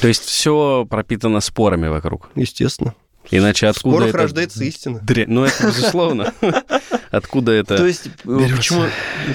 [0.00, 2.30] То есть все пропитано спорами вокруг.
[2.34, 2.94] Естественно.
[3.30, 4.18] Иначе откуда спорах это...
[4.18, 5.00] рождается истина.
[5.00, 5.28] дрянь?
[5.28, 6.34] Ну, это безусловно.
[7.10, 7.76] Откуда это...
[7.76, 8.56] То есть, э, берётся?
[8.56, 8.84] почему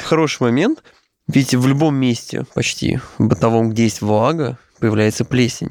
[0.04, 0.84] хороший момент?
[1.28, 5.70] Ведь в любом месте почти бытовом, где есть влага, появляется плесень.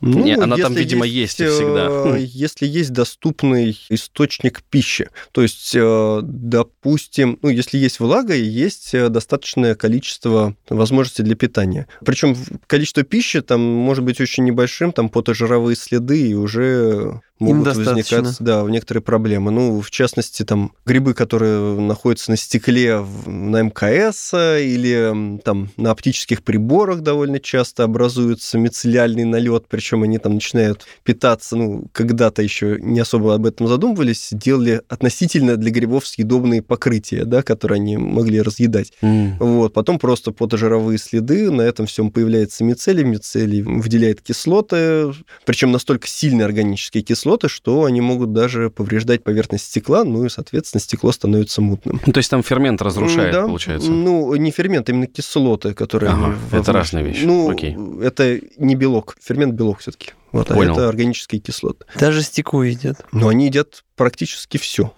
[0.00, 1.88] Ну, Не, она там, видимо, есть и всегда.
[1.90, 8.44] э, Если есть доступный источник пищи, то есть, э, допустим, ну, если есть влага и
[8.44, 11.88] есть э, достаточное количество возможностей для питания.
[12.04, 12.36] Причем
[12.68, 18.62] количество пищи там может быть очень небольшим, там потожировые следы и уже могут возникать, да,
[18.62, 19.50] некоторые проблемы.
[19.50, 25.90] Ну, в частности, там грибы, которые находятся на стекле на МКС а, или там на
[25.90, 32.78] оптических приборах довольно часто образуется мицеллиальный налет, причем они там начинают питаться, ну, когда-то еще
[32.80, 38.42] не особо об этом задумывались, делали относительно для грибов съедобные покрытия, да, которые они могли
[38.42, 38.92] разъедать.
[39.02, 39.36] М.
[39.38, 45.12] Вот, потом просто потожировые следы, на этом всем появляется мицелий, мицелий выделяет кислоты,
[45.44, 50.80] причем настолько сильные органические кислоты, что они могут даже повреждать поверхность стекла, ну и, соответственно,
[50.80, 52.00] стекло становится мутным.
[52.06, 53.90] Ну, То есть там фермент разрушает, Да, получается.
[53.90, 56.12] Ну, не фермент, а именно кислоты, которые...
[56.12, 57.24] Ага, это разные вещи.
[57.24, 57.76] Ну, Окей.
[58.02, 60.12] это не белок, фермент белок все-таки.
[60.32, 60.72] Вот, а Понял.
[60.72, 61.84] это органические кислоты.
[61.98, 63.04] Даже стекло едят.
[63.12, 64.92] Но они едят практически все.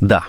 [0.00, 0.24] Да.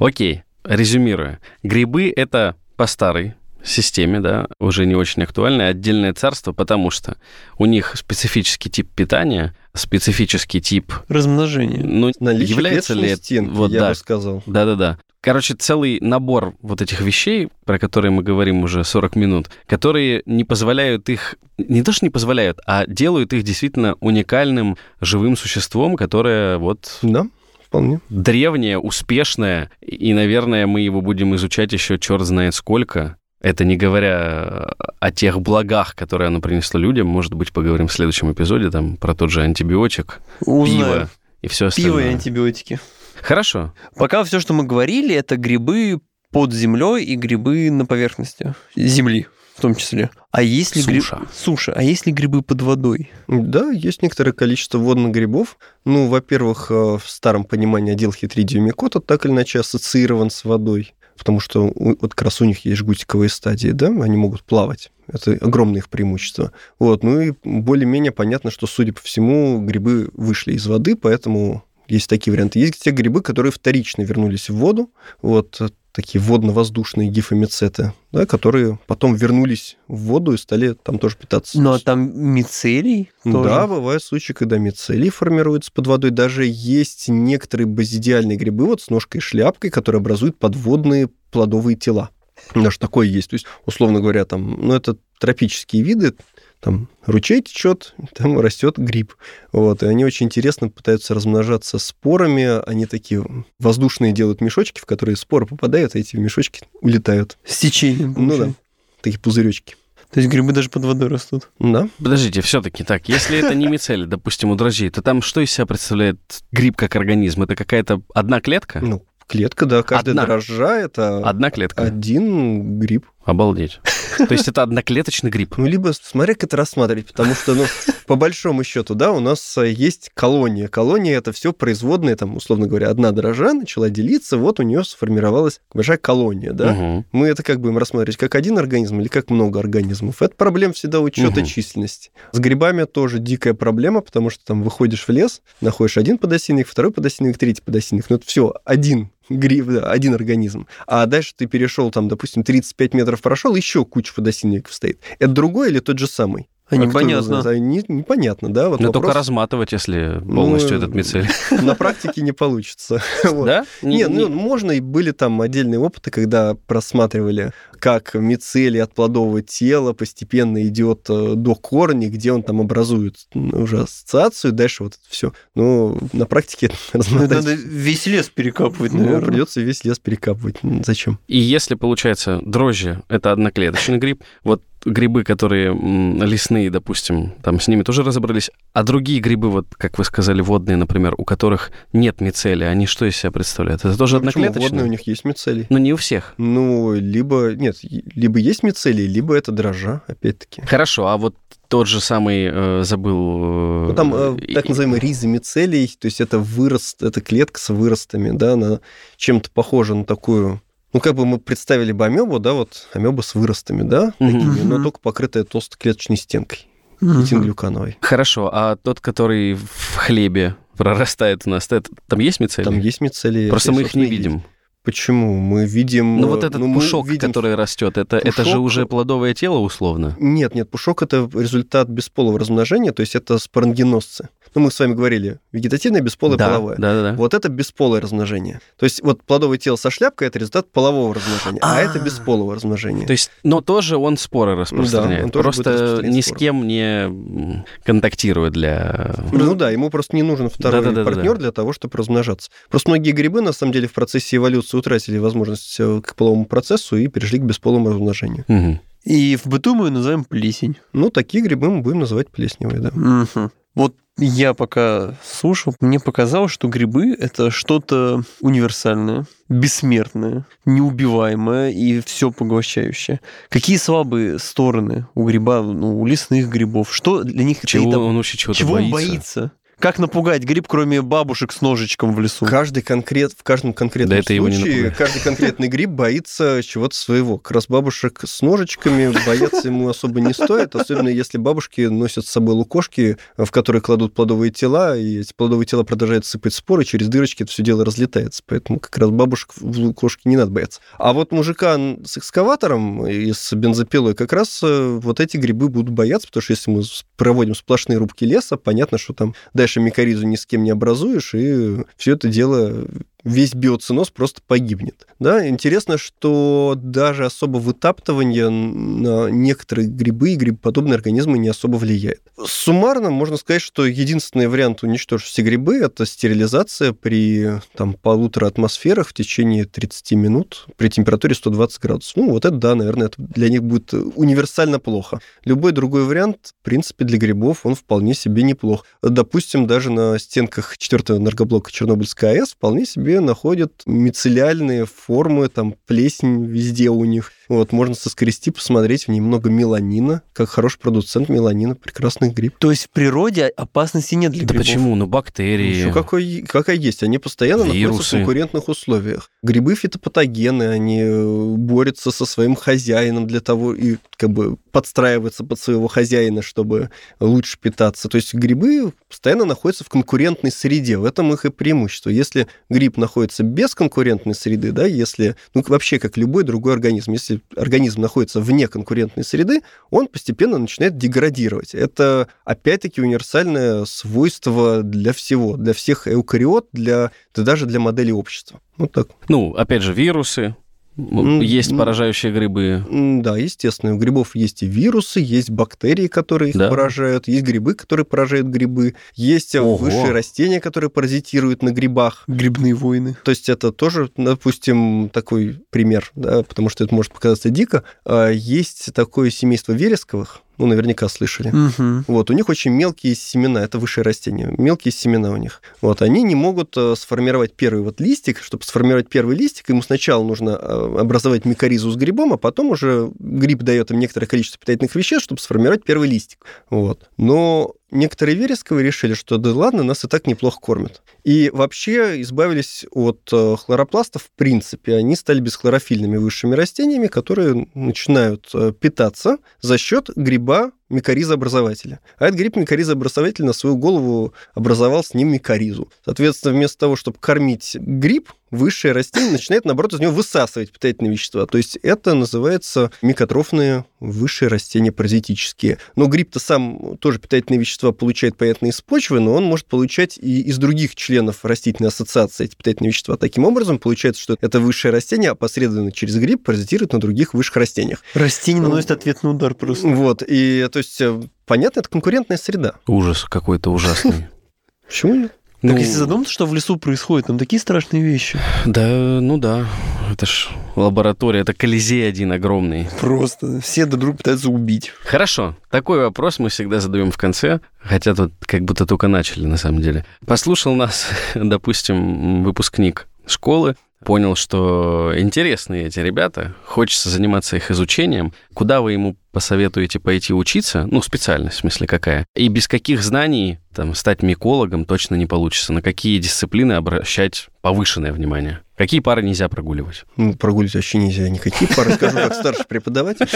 [0.00, 1.40] Окей, резюмируя.
[1.62, 7.16] Грибы— это по старой системе, да, уже не очень актуальное отдельное царство, потому что
[7.58, 10.92] у них специфический тип питания, специфический тип...
[11.08, 11.84] Размножение.
[11.84, 13.42] Ну, Наличие является ли это...
[13.50, 13.88] Вот, я да.
[13.90, 14.42] бы сказал.
[14.46, 14.98] Да-да-да.
[15.20, 20.42] Короче, целый набор вот этих вещей, про которые мы говорим уже 40 минут, которые не
[20.42, 26.58] позволяют их, не то что не позволяют, а делают их действительно уникальным живым существом, которое
[26.58, 27.28] вот Да,
[27.64, 28.00] вполне.
[28.08, 33.16] древнее, успешное, и, наверное, мы его будем изучать еще черт знает сколько.
[33.42, 37.08] Это не говоря о тех благах, которые оно принесло людям.
[37.08, 40.78] Может быть, поговорим в следующем эпизоде там про тот же антибиотик, Узнаем.
[40.78, 41.08] пиво
[41.42, 41.92] и все остальное.
[41.92, 42.80] Пиво и антибиотики.
[43.20, 43.74] Хорошо.
[43.96, 46.00] Пока все, что мы говорили, это грибы
[46.30, 50.10] под землей и грибы на поверхности земли в том числе.
[50.30, 51.20] А если Суша.
[51.32, 51.72] Суша.
[51.76, 53.10] А если грибы под водой?
[53.28, 55.58] Да, есть некоторое количество водных грибов.
[55.84, 61.38] Ну, во-первых, э, в старом понимании отдел хитридиумикота так или иначе ассоциирован с водой, потому
[61.38, 64.90] что вот как раз у них есть жгутиковые стадии, да, они могут плавать.
[65.06, 66.50] Это огромное их преимущество.
[66.80, 72.08] Вот, ну и более-менее понятно, что, судя по всему, грибы вышли из воды, поэтому есть
[72.08, 72.58] такие варианты.
[72.58, 74.90] Есть те грибы, которые вторично вернулись в воду,
[75.20, 81.16] вот э, такие водно-воздушные гифомицеты, да, которые потом вернулись в воду и стали там тоже
[81.16, 81.60] питаться.
[81.60, 83.48] Ну, а там мицелий тоже.
[83.48, 86.10] Да, бывают случаи, когда мицелий формируется под водой.
[86.10, 92.10] Даже есть некоторые базидиальные грибы вот с ножкой и шляпкой, которые образуют подводные плодовые тела.
[92.54, 93.30] Даже такое есть.
[93.30, 96.14] То есть, условно говоря, там, ну, это тропические виды,
[96.62, 99.14] там ручей течет, там растет гриб.
[99.50, 102.62] Вот, и они очень интересно пытаются размножаться спорами.
[102.68, 103.24] Они такие
[103.58, 107.36] воздушные делают мешочки, в которые споры попадают, а эти мешочки улетают.
[107.44, 108.14] С течением.
[108.16, 108.52] Ну да,
[109.00, 109.76] такие пузыречки.
[110.12, 111.50] То есть грибы даже под водой растут.
[111.58, 111.88] Да.
[111.96, 115.64] Подождите, все-таки так, если это не мицелий, допустим, у дрожжей, то там что из себя
[115.64, 116.20] представляет
[116.52, 117.42] гриб как организм?
[117.42, 118.80] Это какая-то одна клетка?
[118.80, 120.26] Ну, клетка, да, каждая Одна.
[120.26, 121.84] дрожжа это Одна клетка?
[121.84, 123.06] один гриб.
[123.24, 123.80] Обалдеть.
[124.28, 125.54] То есть это одноклеточный гриб?
[125.56, 127.64] Ну, либо смотря как это рассматривать, потому что, ну,
[128.06, 130.68] по большому счету, да, у нас э, есть колония.
[130.68, 135.60] Колония это все производные, там, условно говоря, одна дрожжа начала делиться, вот у нее сформировалась
[135.72, 136.72] большая колония, да.
[136.72, 137.06] Мгм.
[137.12, 140.20] Мы это как будем рассматривать, как один организм или как много организмов?
[140.22, 141.44] Это проблема всегда учета Мгм.
[141.46, 142.10] численности.
[142.32, 146.90] С грибами тоже дикая проблема, потому что там выходишь в лес, находишь один подосиновик, второй
[146.92, 148.06] подосиновик, третий подосиновик.
[148.10, 150.66] Ну, это все один гриб, да, один организм.
[150.86, 155.00] А дальше ты перешел, там, допустим, 35 метров прошел, еще куча подосиновиков стоит.
[155.18, 156.48] Это другой или тот же самый?
[156.72, 157.42] А кто его непонятно.
[157.42, 157.60] знает?
[157.60, 158.68] Не- непонятно, да?
[158.68, 161.28] Вот Но вопрос только разматывать, если полностью Ну, этот мицелий.
[161.62, 163.02] на практике не получится.
[163.24, 163.46] Вот.
[163.46, 163.64] Да?
[163.82, 169.92] Нет, ну, можно, и были там отдельные опыты, когда просматривали, как мицелий от плодового тела
[169.92, 175.32] постепенно идет э, до корня, где он там образует уже ассоциацию, дальше вот это все.
[175.54, 179.26] Но на практике Ну, это размотать надо весь лес перекапывать, ну, наверное.
[179.26, 180.56] придется весь лес перекапывать.
[180.84, 181.18] Зачем?
[181.26, 187.82] И если, получается, дрожжи— это одноклеточный гриб, вот грибы, которые лесные, допустим, там с ними
[187.82, 188.50] тоже разобрались.
[188.72, 193.06] А другие грибы, вот как вы сказали, водные, например, у которых нет мицелия, они что
[193.06, 193.84] из себя представляют?
[193.84, 194.44] Это тоже Ну, почему?
[194.44, 194.70] одноклеточные?
[194.70, 195.66] Водные у них есть мицелий.
[195.70, 196.34] Но не у всех.
[196.38, 200.62] Ну, либо, нет, либо есть мицелий, либо это дрожжа, опять-таки.
[200.62, 201.36] Хорошо, а вот
[201.68, 203.86] тот же самый, э, забыл...
[203.88, 208.54] Ну, там э, так называемый ризомицелий, то есть это вырост, это клетка с выростами, да,
[208.54, 208.80] она
[209.16, 210.60] чем-то похожа на такую...
[210.92, 214.74] Ну, как бы мы представили бы амебу, да, вот амеба с выростами, да, такими, но
[214.76, 214.82] Мгм.
[214.84, 216.66] только покрытая толстой клеточной стенкой,
[217.00, 217.22] Мгм.
[217.24, 217.96] этинглюкановой.
[218.00, 222.64] Хорошо, а тот, который в хлебе прорастает у нас, это, там есть мицелий?
[222.64, 223.48] Там есть мицелий.
[223.48, 224.18] Просто мы их не и есть.
[224.18, 224.42] видим.
[224.84, 225.38] Почему?
[225.38, 226.20] Мы видим...
[226.20, 229.58] Ну вот этот мы пушок, видим- который растет, это, это же Пушок- уже плодовое тело
[229.58, 230.16] условно.
[230.18, 234.28] Нет, нет, пушок это результат бесполого размножения, то есть это спорангенозцы.
[234.54, 236.76] Ну, мы с вами говорили, вегетативное, бесполое, да, половое.
[236.76, 237.16] да, да, да.
[237.16, 238.60] Вот это бесполое размножение.
[238.78, 242.02] То есть вот плодовое тело со шляпкой это результат полового размножения, а, это А.
[242.02, 243.06] бесполого размножения.
[243.06, 245.24] То есть, но тоже он споры распространяет.
[245.24, 249.14] он тоже Просто ни с кем не контактирует для...
[249.32, 252.50] Ну да, ему просто не нужен второй партнер для того, чтобы размножаться.
[252.70, 256.96] Просто многие грибы, на самом деле, в процессе эволюции утратили возможность э, к половому процессу
[256.96, 258.44] и перешли к бесполому размножению.
[258.48, 258.80] Мгм.
[259.04, 260.76] И в быту мы ее называем плесень.
[260.92, 262.90] Ну, такие грибы мы будем называть плесневые, да.
[262.92, 263.50] Мгм.
[263.74, 272.30] Вот я пока слушал, мне показалось, что грибы— это что-то универсальное, бессмертное, неубиваемое и все
[272.30, 273.20] поглощающее.
[273.48, 276.94] Какие слабые стороны у гриба, ну, у лесных грибов?
[276.94, 279.08] Что для них Чего это- он вообще чего-то чего он боится?
[279.08, 279.52] боится?
[279.82, 282.46] Как напугать гриб, кроме бабушек с ножичком в лесу?
[282.46, 286.94] Каждый конкрет, в каждом конкретном Да это его не случае, каждый конкретный гриб боится чего-то
[286.94, 287.36] своего.
[287.36, 292.30] Как раз бабушек с ножичками бояться ему особо не стоит, особенно если бабушки носят с
[292.30, 297.08] собой лукошки, в которые кладут плодовые тела, и эти плодовые тела продолжают сыпать споры, через
[297.08, 298.44] дырочки это все дело разлетается.
[298.46, 300.80] Поэтому как раз бабушек в лукошке не надо бояться.
[300.96, 305.92] А вот мужика с экскаватором и с бензопилой как раз э, вот эти грибы будут
[305.92, 306.84] бояться, потому что если мы
[307.16, 311.84] проводим сплошные рубки леса, понятно, что там дальше микоризу ни с кем не образуешь, и
[311.96, 312.86] все это дело
[313.24, 315.06] весь биоценоз просто погибнет.
[315.18, 315.46] Да?
[315.48, 322.20] Интересно, что даже особо вытаптывание на некоторые грибы и грибоподобные организмы не особо влияет.
[322.44, 329.08] Суммарно можно сказать, что единственный вариант уничтожить все грибы– это стерилизация при там, полутора атмосферах
[329.08, 332.16] в течение 30 минут при температуре 120 градусов.
[332.16, 335.20] Ну, вот это, да, наверное, это для них будет универсально плохо.
[335.44, 338.84] Любой другой вариант, в принципе, для грибов он вполне себе неплох.
[339.02, 346.44] Допустим, даже на стенках четвертого энергоблока Чернобыльской АЭС вполне себе находят мицеллиальные формы, там плесень
[346.44, 347.32] везде у них.
[347.52, 352.54] Вот, можно соскрести, посмотреть, в ней много меланина, как хороший продуцент меланина, прекрасный гриб.
[352.58, 354.66] То есть в природе опасности нет для Да грибов?
[354.66, 354.94] почему?
[354.94, 355.66] Ну, бактерии.
[355.74, 357.02] Еще какой, какая есть.
[357.02, 358.16] Они постоянно находятся в Вирусы.
[358.16, 359.30] конкурентных условиях.
[359.42, 365.60] Грибы фитопатогены, они э, борются со своим хозяином для того и как бы подстраиваются под
[365.60, 366.88] своего хозяина, чтобы
[367.20, 368.08] лучше питаться.
[368.08, 370.96] То есть грибы постоянно находятся в конкурентной среде.
[370.96, 372.08] В этом их и преимущество.
[372.08, 377.41] Если гриб находится без конкурентной среды, да, если, ну, вообще как любой другой организм, если
[377.56, 381.74] организм находится вне конкурентной среды, он постепенно начинает деградировать.
[381.74, 388.60] Это, опять-таки, универсальное свойство для всего, для всех эукариот, для, да даже для модели общества.
[388.76, 389.08] Вот так.
[389.28, 390.56] Ну, опять же, вирусы.
[390.96, 392.84] Есть поражающие грибы.
[393.22, 396.68] Да, естественно, у грибов есть и вирусы, есть бактерии, которые их Да.
[396.68, 399.76] поражают, есть грибы, которые поражают грибы, есть э, Ого.
[399.76, 402.24] высшие растения, которые паразитируют на грибах.
[402.26, 403.16] Грибные войны.
[403.24, 407.84] То есть это тоже, допустим, такой пример, да, потому что это может показаться дико.
[408.04, 411.50] А, Есть такое семейство вересковых, ну, наверняка слышали.
[411.50, 412.04] Мгм.
[412.06, 415.60] Вот, у них очень мелкие семена, это высшие растения, мелкие семена у них.
[415.80, 418.40] Вот, они не могут э, сформировать первый вот листик.
[418.40, 423.10] Чтобы сформировать первый листик, ему сначала нужно э, образовать микоризу с грибом, а потом уже
[423.18, 426.46] гриб дает им некоторое количество питательных веществ, чтобы сформировать первый листик.
[426.70, 427.08] Вот.
[427.16, 431.02] Но некоторые вересковые решили, что да ладно, нас и так неплохо кормят.
[431.22, 434.96] И вообще избавились от э, хлоропластов в принципе.
[434.96, 442.00] Они стали бесхлорофильными высшими растениями, которые начинают э, питаться за счет гриба микоризообразователя.
[442.18, 445.90] А этот гриб микоризообразователь на свою голову образовал с ним микоризу.
[446.04, 451.46] Соответственно, вместо того, чтобы кормить гриб, высшее растение начинает, наоборот, из него высасывать питательные вещества.
[451.46, 455.78] То есть это называется микотрофные высшие растения паразитические.
[455.96, 460.42] Но гриб-то сам тоже питательные вещества получает, понятно, из почвы, но он может получать и
[460.42, 463.16] из других членов растительной ассоциации эти питательные вещества.
[463.16, 468.02] Таким образом, получается, что это высшее растение опосредованно через гриб паразитирует на других высших растениях.
[468.12, 469.88] Растение наносит ответный удар просто.
[469.88, 472.74] Вот, и то есть, э, понятно, это конкурентная среда.
[472.86, 474.28] Ужас какой-то ужасный.
[474.86, 475.32] Почему нет?
[475.62, 478.36] Так Ну, если задуматься, что в лесу происходит, там такие страшные вещи.
[478.66, 478.84] Да,
[479.20, 479.68] ну да.
[480.10, 482.88] это ж лаборатория, это колизей один огромный.
[483.00, 484.92] Просто все друг друга пытаются убить.
[485.04, 489.56] Хорошо, такой вопрос мы всегда задаем в конце, хотя тут как будто только начали на
[489.56, 490.04] самом деле.
[490.26, 491.06] Послушал нас,
[491.36, 498.32] допустим, выпускник школы, понял, что интересные эти ребята, хочется заниматься их изучением.
[498.54, 500.86] Куда вы ему посоветуете пойти учиться?
[500.90, 502.26] Ну, специальность, в смысле, какая?
[502.34, 505.72] И без каких знаний там, стать микологом точно не получится.
[505.72, 508.60] На какие дисциплины обращать повышенное внимание?
[508.76, 510.04] Какие пары нельзя прогуливать?
[510.16, 513.28] Ну, прогуливать вообще нельзя никакие пары, скажу как старший преподаватель.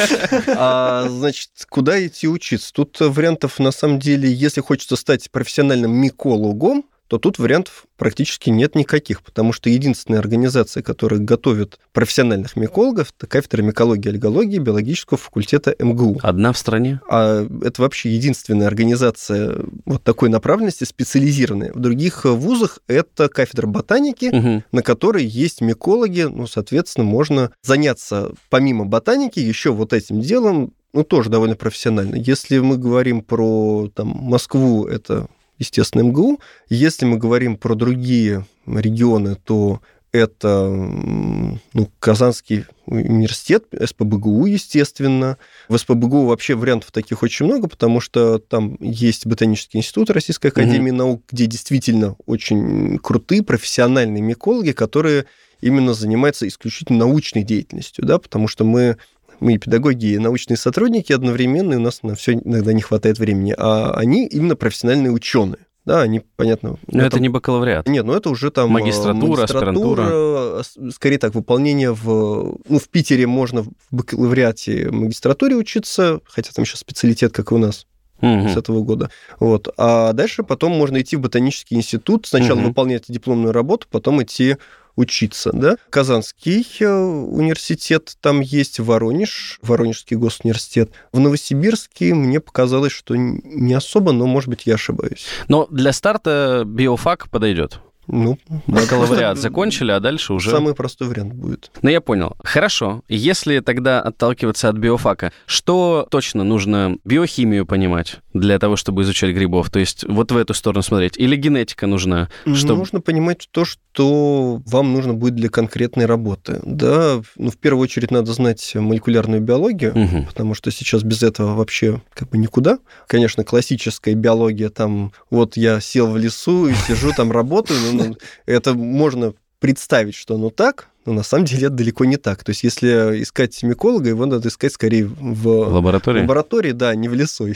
[0.48, 2.72] А, значит, куда идти учиться?
[2.72, 8.74] Тут вариантов, на самом деле, если хочется стать профессиональным микологом, то тут вариантов практически нет
[8.74, 15.18] никаких, потому что единственная организация, которая готовит профессиональных микологов, это кафедра микологии и альгологии биологического
[15.18, 16.18] факультета МГУ.
[16.22, 17.00] Одна в стране?
[17.08, 21.72] А это вообще единственная организация вот такой направленности, специализированная.
[21.72, 24.64] В других вузах это кафедра ботаники, угу.
[24.72, 31.04] на которой есть микологи, ну, соответственно, можно заняться помимо ботаники еще вот этим делом, ну,
[31.04, 32.16] тоже довольно профессионально.
[32.16, 35.28] Если мы говорим про там, Москву, это
[35.58, 36.40] естественно, МГУ.
[36.68, 39.80] Если мы говорим про другие регионы, то
[40.12, 45.36] это ну, Казанский университет, СПБГУ, естественно.
[45.68, 50.90] В СПБГУ вообще вариантов таких очень много, потому что там есть Ботанический институт Российской Академии
[50.90, 50.98] угу.
[50.98, 55.26] Наук, где действительно очень крутые профессиональные микологи, которые
[55.60, 58.96] именно занимаются исключительно научной деятельностью, да, потому что мы
[59.40, 63.18] мы и педагоги, и научные сотрудники одновременно, и у нас на все иногда не хватает
[63.18, 65.66] времени, а они именно профессиональные ученые.
[65.84, 66.78] Да, они, понятно...
[66.88, 67.88] Но это, это не бакалавриат.
[67.88, 68.70] Нет, ну это уже там...
[68.70, 70.90] Магистратура, магистратура аспирантура.
[70.90, 72.58] Скорее так, выполнение в...
[72.68, 77.58] Ну, в Питере можно в бакалавриате магистратуре учиться, хотя там еще специалитет, как и у
[77.58, 77.86] нас
[78.20, 78.48] угу.
[78.48, 79.10] с этого года.
[79.40, 79.68] Вот.
[79.76, 82.68] А дальше потом можно идти в ботанический институт, сначала угу.
[82.68, 84.56] выполнять дипломную работу, потом идти
[84.96, 85.76] учиться, да.
[85.90, 90.90] Казанский э, университет там есть, Воронеж, Воронежский госуниверситет.
[91.12, 95.26] В Новосибирске мне показалось, что не особо, но, может быть, я ошибаюсь.
[95.48, 97.80] Но для старта биофак подойдет.
[98.08, 100.50] Ну, бакалавриат закончили, а дальше уже...
[100.50, 101.70] Самый простой вариант будет.
[101.82, 102.36] Ну, я понял.
[102.44, 103.02] Хорошо.
[103.08, 109.70] Если тогда отталкиваться от биофака, что точно нужно биохимию понимать для того, чтобы изучать грибов?
[109.70, 111.16] То есть вот в эту сторону смотреть?
[111.18, 112.28] Или генетика нужна?
[112.54, 112.76] Чтобы...
[112.76, 116.60] Нужно понимать то, что вам нужно будет для конкретной работы.
[116.64, 120.26] Да, ну, в первую очередь надо знать молекулярную биологию, угу.
[120.26, 122.78] потому что сейчас без этого вообще как бы никуда.
[123.06, 128.16] Конечно, классическая биология, там, вот я сел в лесу и сижу там работаю, но ну,
[128.46, 132.42] это можно представить, что оно так, но на самом деле это далеко не так.
[132.42, 137.14] То есть, если искать миколога, его надо искать скорее в лаборатории, лаборатории да, не в
[137.14, 137.48] лесу.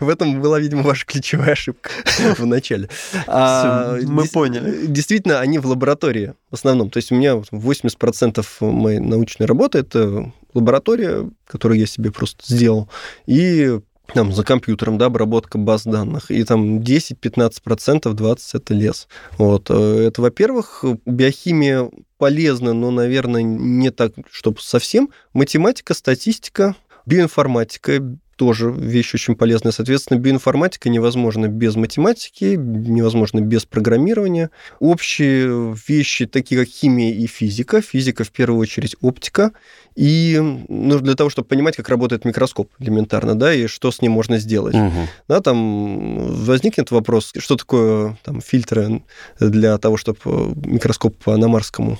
[0.00, 1.90] В этом была, видимо, ваша ключевая ошибка
[2.36, 2.88] в начале.
[3.26, 4.86] А, мы поняли.
[4.86, 6.90] Действительно, они в лаборатории в основном.
[6.90, 12.88] То есть, у меня 80% моей научной работы это лаборатория, которую я себе просто сделал,
[13.26, 13.78] и
[14.14, 19.08] там, за компьютером, да, обработка баз данных, и там 10-15%, 20% это лес.
[19.38, 19.70] Вот.
[19.70, 25.10] Э, это, во-первых, биохимия полезна, но, наверное, не так, чтобы совсем.
[25.32, 28.00] Математика, статистика, биоинформатика,
[28.40, 29.70] тоже вещь очень полезная.
[29.70, 34.48] Соответственно, биоинформатика невозможна без математики, невозможно без программирования.
[34.78, 37.82] Общие вещи, такие как химия и физика.
[37.82, 39.52] Физика, в первую очередь, оптика.
[40.00, 44.12] И ну, для того, чтобы понимать, как работает микроскоп элементарно, да, и что с ним
[44.12, 44.74] можно сделать.
[44.74, 45.08] Угу.
[45.28, 49.02] Да, там возникнет вопрос, что такое там, фильтры
[49.38, 50.18] для того, чтобы
[50.64, 51.98] микроскоп по аномарскому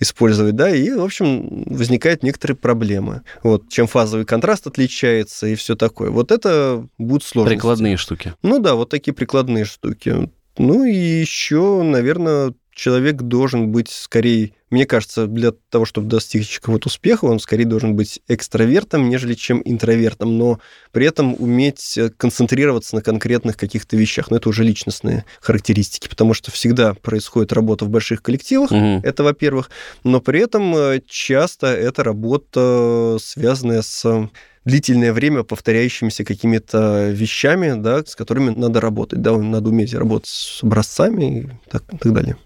[0.00, 3.20] использовать, да, и, в общем, возникают некоторые проблемы.
[3.42, 6.08] Вот, чем фазовый контраст отличается и все такое.
[6.08, 7.56] Вот это будут сложности.
[7.56, 8.32] Прикладные штуки.
[8.42, 10.30] Ну да, вот такие прикладные штуки.
[10.56, 16.88] Ну и еще, наверное, человек должен быть скорее, мне кажется, для того, чтобы достичь какого-то
[16.88, 20.60] успеха, он скорее должен быть экстравертом, нежели чем интровертом, но
[20.92, 24.30] при этом уметь концентрироваться на конкретных каких-то вещах.
[24.30, 29.00] Но это уже личностные характеристики, потому что всегда происходит работа в больших коллективах, угу.
[29.02, 29.70] это во-первых,
[30.04, 34.30] но при этом э, часто это работа, связанная с
[34.64, 39.20] длительное время повторяющимися какими-то вещами, да, с которыми надо работать.
[39.20, 42.36] Да, надо уметь работать с образцами и так, и так далее.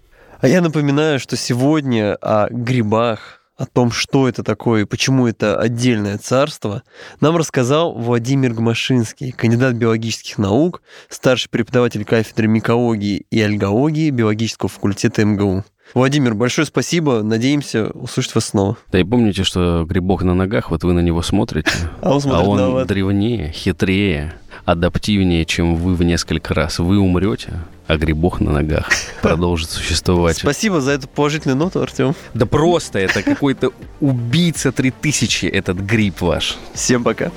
[0.43, 5.57] А я напоминаю, что сегодня о грибах, о том, что это такое и почему это
[5.57, 6.83] отдельное царство,
[7.21, 15.23] нам рассказал Владимир Гмашинский, кандидат биологических наук, старший преподаватель кафедры микологии и альгологии биологического факультета
[15.23, 15.63] МГУ.
[15.93, 17.23] Владимир, большое спасибо.
[17.23, 18.75] Надеемся услышать вас снова.
[18.91, 21.71] Да и помните, что грибок на ногах, вот вы на него смотрите,
[22.01, 24.33] а он, а он древнее, хитрее,
[24.65, 26.79] адаптивнее, чем вы в несколько раз.
[26.79, 27.53] Вы умрете,
[27.87, 28.89] а грибок на ногах
[29.21, 30.37] продолжит существовать.
[30.37, 32.15] Спасибо за эту положительную ноту, Артем.
[32.33, 36.57] Да просто это какой-то убийца 3000, этот гриб ваш.
[36.73, 37.31] Всем пока.